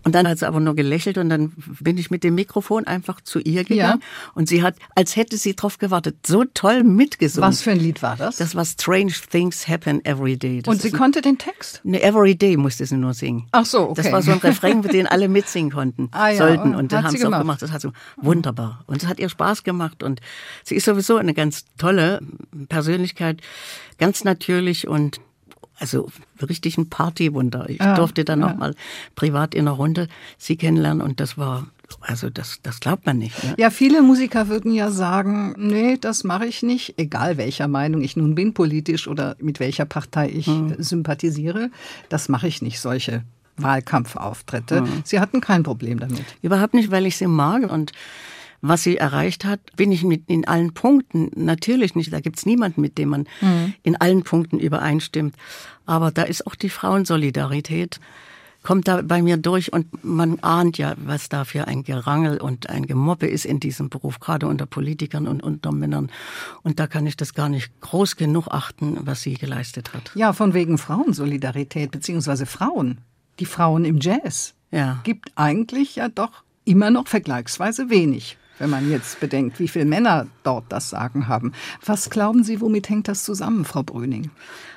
[0.05, 3.21] Und dann hat sie aber nur gelächelt und dann bin ich mit dem Mikrofon einfach
[3.21, 4.03] zu ihr gegangen.
[4.35, 7.49] Und sie hat, als hätte sie drauf gewartet, so toll mitgesungen.
[7.49, 8.37] Was für ein Lied war das?
[8.37, 10.63] Das war Strange Things Happen Every Day.
[10.63, 11.81] Das Und Sie konnte den Text?
[11.85, 13.47] Ne, Every Day musste sie nur singen.
[13.53, 14.03] Ach so, okay.
[14.03, 16.71] Das war so ein Refrain, mit dem alle mitsingen konnten, Ah ja, sollten.
[16.71, 17.41] und Und dann haben sie auch gemacht.
[17.43, 17.63] gemacht.
[17.63, 18.83] Das hat so wunderbar.
[18.87, 20.03] Und es hat ihr Spaß gemacht.
[20.03, 20.21] Und
[20.65, 22.21] sie ist sowieso eine ganz tolle
[22.69, 23.41] Persönlichkeit,
[23.99, 25.21] ganz natürlich und
[25.79, 26.09] also
[26.47, 27.69] richtig ein Partywunder.
[27.71, 28.49] Ich Ja, durfte dann ja.
[28.49, 28.75] noch mal
[29.15, 31.69] privat in einer Runde sie kennenlernen und das war,
[32.03, 33.43] also das, das glaubt man nicht.
[33.43, 33.55] Ne?
[33.57, 38.15] Ja, viele Musiker würden ja sagen, nee, das mache ich nicht, egal welcher Meinung ich
[38.15, 40.75] nun bin, politisch oder mit welcher Partei ich Hm.
[40.79, 41.71] sympathisiere,
[42.11, 43.23] das mache ich nicht, solche
[43.57, 44.81] Wahlkampfauftritte.
[44.81, 45.03] Hm.
[45.05, 46.25] Sie hatten kein Problem damit.
[46.43, 47.93] Überhaupt nicht, weil ich sie mag und
[48.63, 52.13] was sie erreicht hat, bin ich mit in allen Punkten natürlich nicht.
[52.13, 53.27] Da gibt's niemanden, mit dem man
[53.83, 55.35] in allen Punkten übereinstimmt.
[55.87, 58.01] Aber da ist auch die Frauensolidarität,
[58.63, 62.69] kommt da bei mir durch und man ahnt ja, was da für ein Gerangel und
[62.69, 66.11] ein Gemobbe ist in diesem Beruf, gerade unter Politikern und unter Männern.
[66.63, 70.11] Und da kann ich das gar nicht groß genug achten, was sie geleistet hat.
[70.15, 72.99] Ja, von wegen Frauensolidarität, beziehungsweise Frauen,
[73.41, 75.01] die Frauen im Jazz, Ja.
[75.05, 78.37] gibt eigentlich ja doch immer noch vergleichsweise wenig.
[78.59, 81.53] Wenn man jetzt bedenkt, wie viele Männer dort das Sagen haben.
[81.85, 84.31] Was glauben Sie, womit hängt das zusammen, Frau Brüning?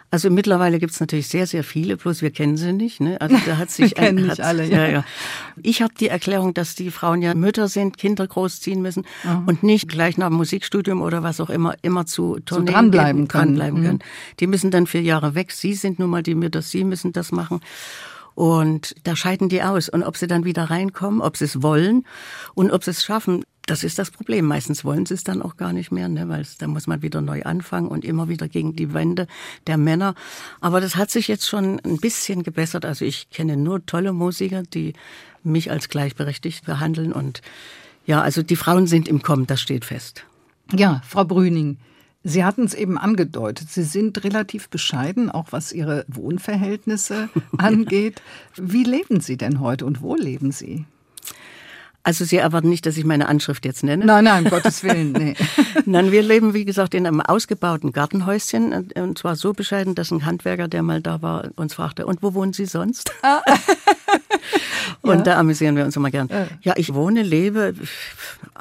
[0.09, 3.01] Also mittlerweile gibt's natürlich sehr, sehr viele, bloß wir kennen sie nicht.
[3.01, 3.19] Ne?
[3.19, 4.85] Also da hat sich Wir kennen ein, nicht alle, ja.
[4.85, 4.89] ja.
[4.89, 5.03] Ja,
[5.61, 9.05] Ich habe die Erklärung, dass die Frauen ja Mütter sind, Kinder großziehen müssen
[9.47, 13.27] und nicht gleich nach dem Musikstudium oder was auch immer immer zu Tourneen dranbleiben gehen,
[13.27, 13.45] können.
[13.55, 13.85] dranbleiben Mhm.
[13.85, 13.99] können.
[14.39, 15.51] Die müssen dann vier Jahre weg.
[15.51, 17.59] Sie sind nun mal die Mütter, sie müssen das machen.
[18.35, 19.89] Und da scheiden die aus.
[19.89, 22.05] Und ob sie dann wieder reinkommen, ob sie es wollen
[22.53, 24.45] und ob sie es schaffen, das ist das Problem.
[24.45, 26.27] Meistens wollen sie es dann auch gar nicht mehr, ne?
[26.27, 29.27] weil da muss man wieder neu anfangen und immer wieder gegen die Wände
[29.67, 30.15] der Männer.
[30.59, 32.85] Aber das hat sich jetzt schon ein bisschen gebessert.
[32.85, 34.93] Also ich kenne nur tolle Musiker, die
[35.43, 37.13] mich als gleichberechtigt behandeln.
[37.13, 37.41] Und
[38.05, 40.25] ja, also die Frauen sind im Kommen, das steht fest.
[40.73, 41.77] Ja, Frau Brüning,
[42.23, 43.69] Sie hatten es eben angedeutet.
[43.69, 48.21] Sie sind relativ bescheiden, auch was Ihre Wohnverhältnisse angeht.
[48.55, 50.85] Wie leben Sie denn heute und wo leben Sie?
[52.05, 54.05] Also Sie erwarten nicht, dass ich meine Anschrift jetzt nenne.
[54.05, 55.35] Nein, nein, um Gottes Willen, nee.
[55.85, 58.73] Nein, wir leben, wie gesagt, in einem ausgebauten Gartenhäuschen.
[58.73, 62.21] Und- Und zwar so bescheiden, dass ein Handwerker, der mal da war, uns fragte, und
[62.21, 63.09] wo wohnen Sie sonst?
[65.01, 66.29] und da amüsieren wir uns immer gern.
[66.61, 67.73] Ja, ich wohne, lebe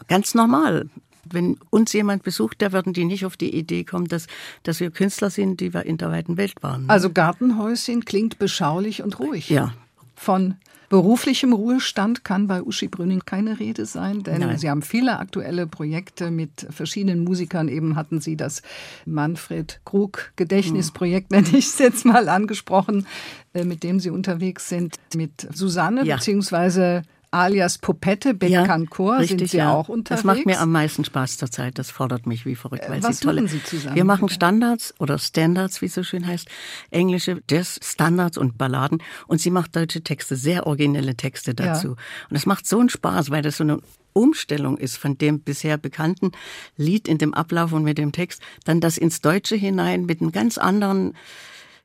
[0.09, 0.89] ganz normal.
[1.31, 4.27] Wenn uns jemand besucht, da würden die nicht auf die Idee kommen, dass,
[4.65, 6.89] dass wir Künstler sind, die wir in der weiten Welt waren.
[6.89, 9.49] Also Gartenhäuschen klingt beschaulich und ruhig.
[9.49, 9.73] Ja.
[10.17, 10.57] Von
[10.89, 14.59] beruflichem Ruhestand kann bei Uschi Brüning keine Rede sein, denn Nein.
[14.59, 17.69] Sie haben viele aktuelle Projekte mit verschiedenen Musikern.
[17.69, 18.61] Eben hatten Sie das
[19.07, 23.07] Manfred Krug Gedächtnisprojekt, nenne ich es jetzt mal, angesprochen,
[23.55, 24.97] äh, mit dem Sie unterwegs sind.
[25.15, 26.17] Mit Susanne Ja.
[26.17, 29.73] beziehungsweise alias Popette, Betkancourt, ja, sind Sie ja.
[29.73, 30.23] auch unterwegs?
[30.23, 31.79] Das macht mir am meisten Spaß zurzeit.
[31.79, 32.85] Das fordert mich wie verrückt.
[32.89, 33.97] Weil Äh, was sie tolle, machen Sie zusammen?
[33.97, 36.47] Wir machen Standards oder Standards, wie es so schön heißt,
[36.91, 39.03] englische Jazz-Standards und Balladen.
[39.27, 41.89] Und sie macht deutsche Texte, sehr originelle Texte dazu.
[41.89, 41.97] Ja.
[42.31, 43.81] Und es macht so einen Spaß, weil das so eine
[44.13, 46.33] Umstellung ist von dem bisher bekannten
[46.77, 50.33] Lied in dem Ablauf und mit dem Text, dann das ins Deutsche hinein mit einem
[50.33, 51.15] ganz anderen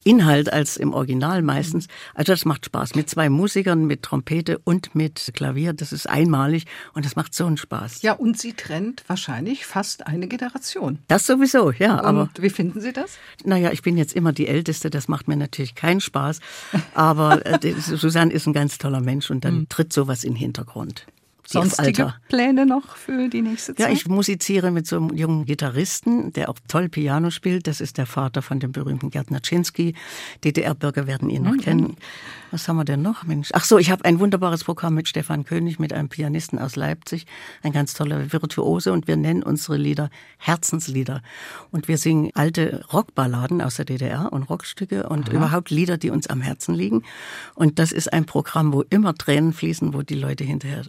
[0.04, 1.88] Inhalt als im Original meistens.
[2.14, 2.95] Also das macht Spaß.
[2.95, 5.74] Mit zwei Musikern, mit Trompete und mit Klavier.
[5.74, 8.02] Das ist einmalig und das macht so einen Spaß.
[8.04, 11.00] Ja, und sie trennt wahrscheinlich fast eine Generation.
[11.08, 12.02] Das sowieso, ja.
[12.02, 13.18] Aber Und wie finden Sie das?
[13.43, 16.39] naja, ich bin jetzt immer die Älteste, das macht mir natürlich keinen Spaß.
[16.93, 21.06] Aber äh, Susanne ist ein ganz toller Mensch und dann tritt sowas in den Hintergrund.
[21.50, 22.20] Sonstige alter.
[22.28, 23.88] Pläne noch für die nächste Zeit?
[23.88, 27.68] Ja, ich musiziere mit so einem jungen Gitarristen, der auch toll Piano spielt.
[27.68, 29.95] Das ist der Vater von dem berühmten Gerd Naczynski.
[30.43, 31.95] DDR-Bürger werden ihn noch kennen.
[32.52, 33.50] Was haben wir denn noch, Mensch?
[33.54, 37.26] Ach so, ich habe ein wunderbares Programm mit Stefan König, mit einem Pianisten aus Leipzig.
[37.64, 38.91] Ein ganz toller Virtuose.
[38.91, 41.22] Und wir nennen unsere Lieder Herzenslieder.
[41.72, 46.28] Und wir singen alte Rockballaden aus der DDR und Rockstücke und überhaupt Lieder, die uns
[46.28, 47.04] am Herzen liegen.
[47.56, 50.84] Und das ist ein Programm, wo immer Tränen fließen, wo die Leute hinterher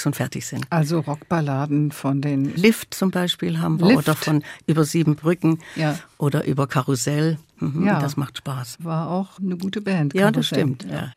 [0.00, 0.66] fix und fertig sind.
[0.70, 3.98] Also Rockballaden von den Lift zum Beispiel haben wir Lift.
[4.08, 5.98] oder von über sieben Brücken Ja.
[6.18, 7.38] oder über Karussell.
[7.58, 8.00] Mhm, Ja.
[8.00, 8.78] Das macht Spaß.
[8.82, 10.14] war auch eine gute Band.
[10.14, 10.58] Ja, das Karussell.
[10.76, 10.86] stimmt.
[10.90, 11.12] Ja.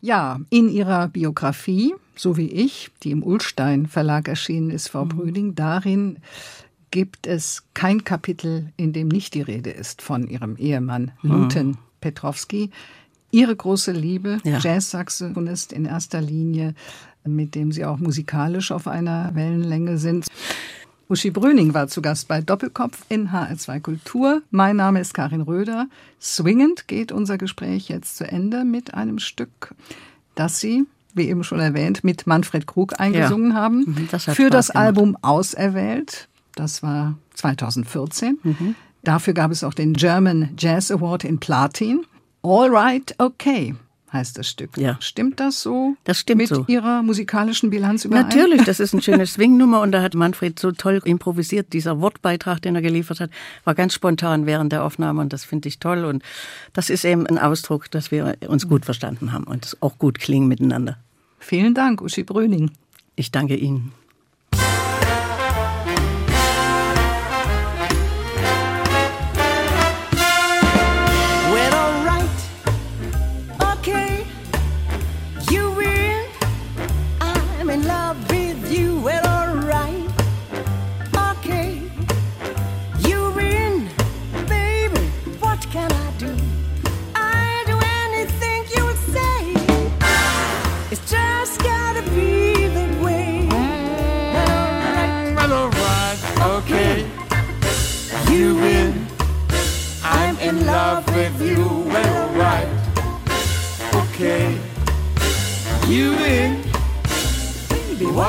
[0.00, 4.90] Ja, in ihrer Biografie, so wie ich, die im Ulstein Verlag erschienen ist, Mhm.
[4.92, 6.18] Frau Brüning, darin
[6.90, 12.70] gibt es kein Kapitel, in dem nicht die Rede ist von ihrem Ehemann Luten Petrowski.
[13.32, 14.58] Ihre große Liebe, Ja.
[14.58, 16.74] Jazzsaxophonist in erster Linie,
[17.26, 20.26] mit dem Sie auch musikalisch auf einer Wellenlänge sind.
[21.08, 24.42] Uschi Brüning war zu Gast bei Doppelkopf in HR2 Kultur.
[24.50, 25.86] Mein Name ist Karin Röder.
[26.20, 29.74] Swingend geht unser Gespräch jetzt zu Ende mit einem Stück,
[30.34, 33.84] das Sie, wie eben schon erwähnt, mit Manfred Krug eingesungen haben.
[33.86, 34.84] Mhm, das für Spaß das gemacht.
[34.84, 36.28] Album Auserwählt.
[36.56, 38.38] Das war 2014.
[38.42, 38.74] Mhm.
[39.04, 42.04] Dafür gab es auch den German Jazz Award in Platin.
[42.42, 43.76] All Right, Okay
[44.12, 44.76] heißt das Stück.
[44.76, 44.96] Ja.
[45.00, 45.96] Stimmt das so?
[46.04, 46.64] Das stimmt mit so.
[46.68, 48.28] Ihrer musikalischen Bilanz überein?
[48.28, 51.72] Natürlich, das ist eine schöne Swingnummer und da hat Manfred so toll improvisiert.
[51.72, 53.30] Dieser Wortbeitrag, den er geliefert hat,
[53.64, 56.04] war ganz spontan während der Aufnahme und das finde ich toll.
[56.04, 56.22] Und
[56.72, 60.18] das ist eben ein Ausdruck, dass wir uns gut verstanden haben und es auch gut
[60.18, 60.98] klingen miteinander.
[61.38, 62.70] Vielen Dank, Uschi Bröning.
[63.16, 63.92] Ich danke Ihnen.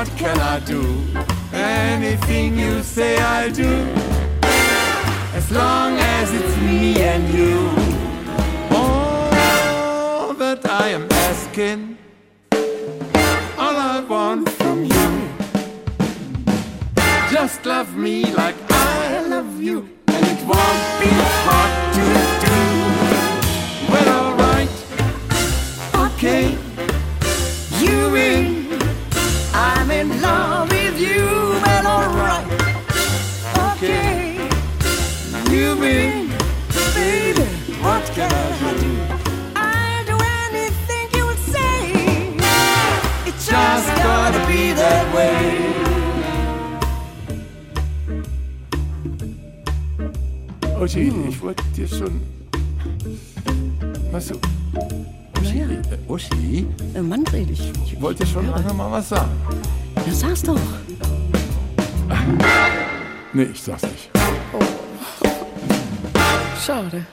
[0.08, 0.84] What can I do?
[1.54, 3.88] Anything you say, I'll do.
[5.34, 7.70] As long as it's me and you.
[8.76, 11.98] All that I am asking,
[13.58, 15.30] all I want from you.
[17.32, 21.12] Just love me like I love you, and it won't be
[21.46, 22.37] hard to
[30.00, 31.26] in love with you.
[31.64, 32.48] Well, alright.
[33.74, 34.38] Okay.
[35.52, 36.30] you win.
[36.94, 37.46] Baby,
[37.82, 38.92] what can I do?
[39.56, 41.78] I'll do anything you say.
[43.30, 45.74] It's just gotta be that way.
[50.80, 52.22] Uschi, ich wollte dir schon.
[54.12, 54.36] Weißt du,
[55.42, 59.32] Uschi, äh, Uschi, Äh, Manfred, ich, ich wollte dir schon lange mal was sagen.
[60.08, 60.60] Ja, sag's doch.
[63.34, 64.10] Nee, ich sag's nicht.
[66.66, 67.06] Schade.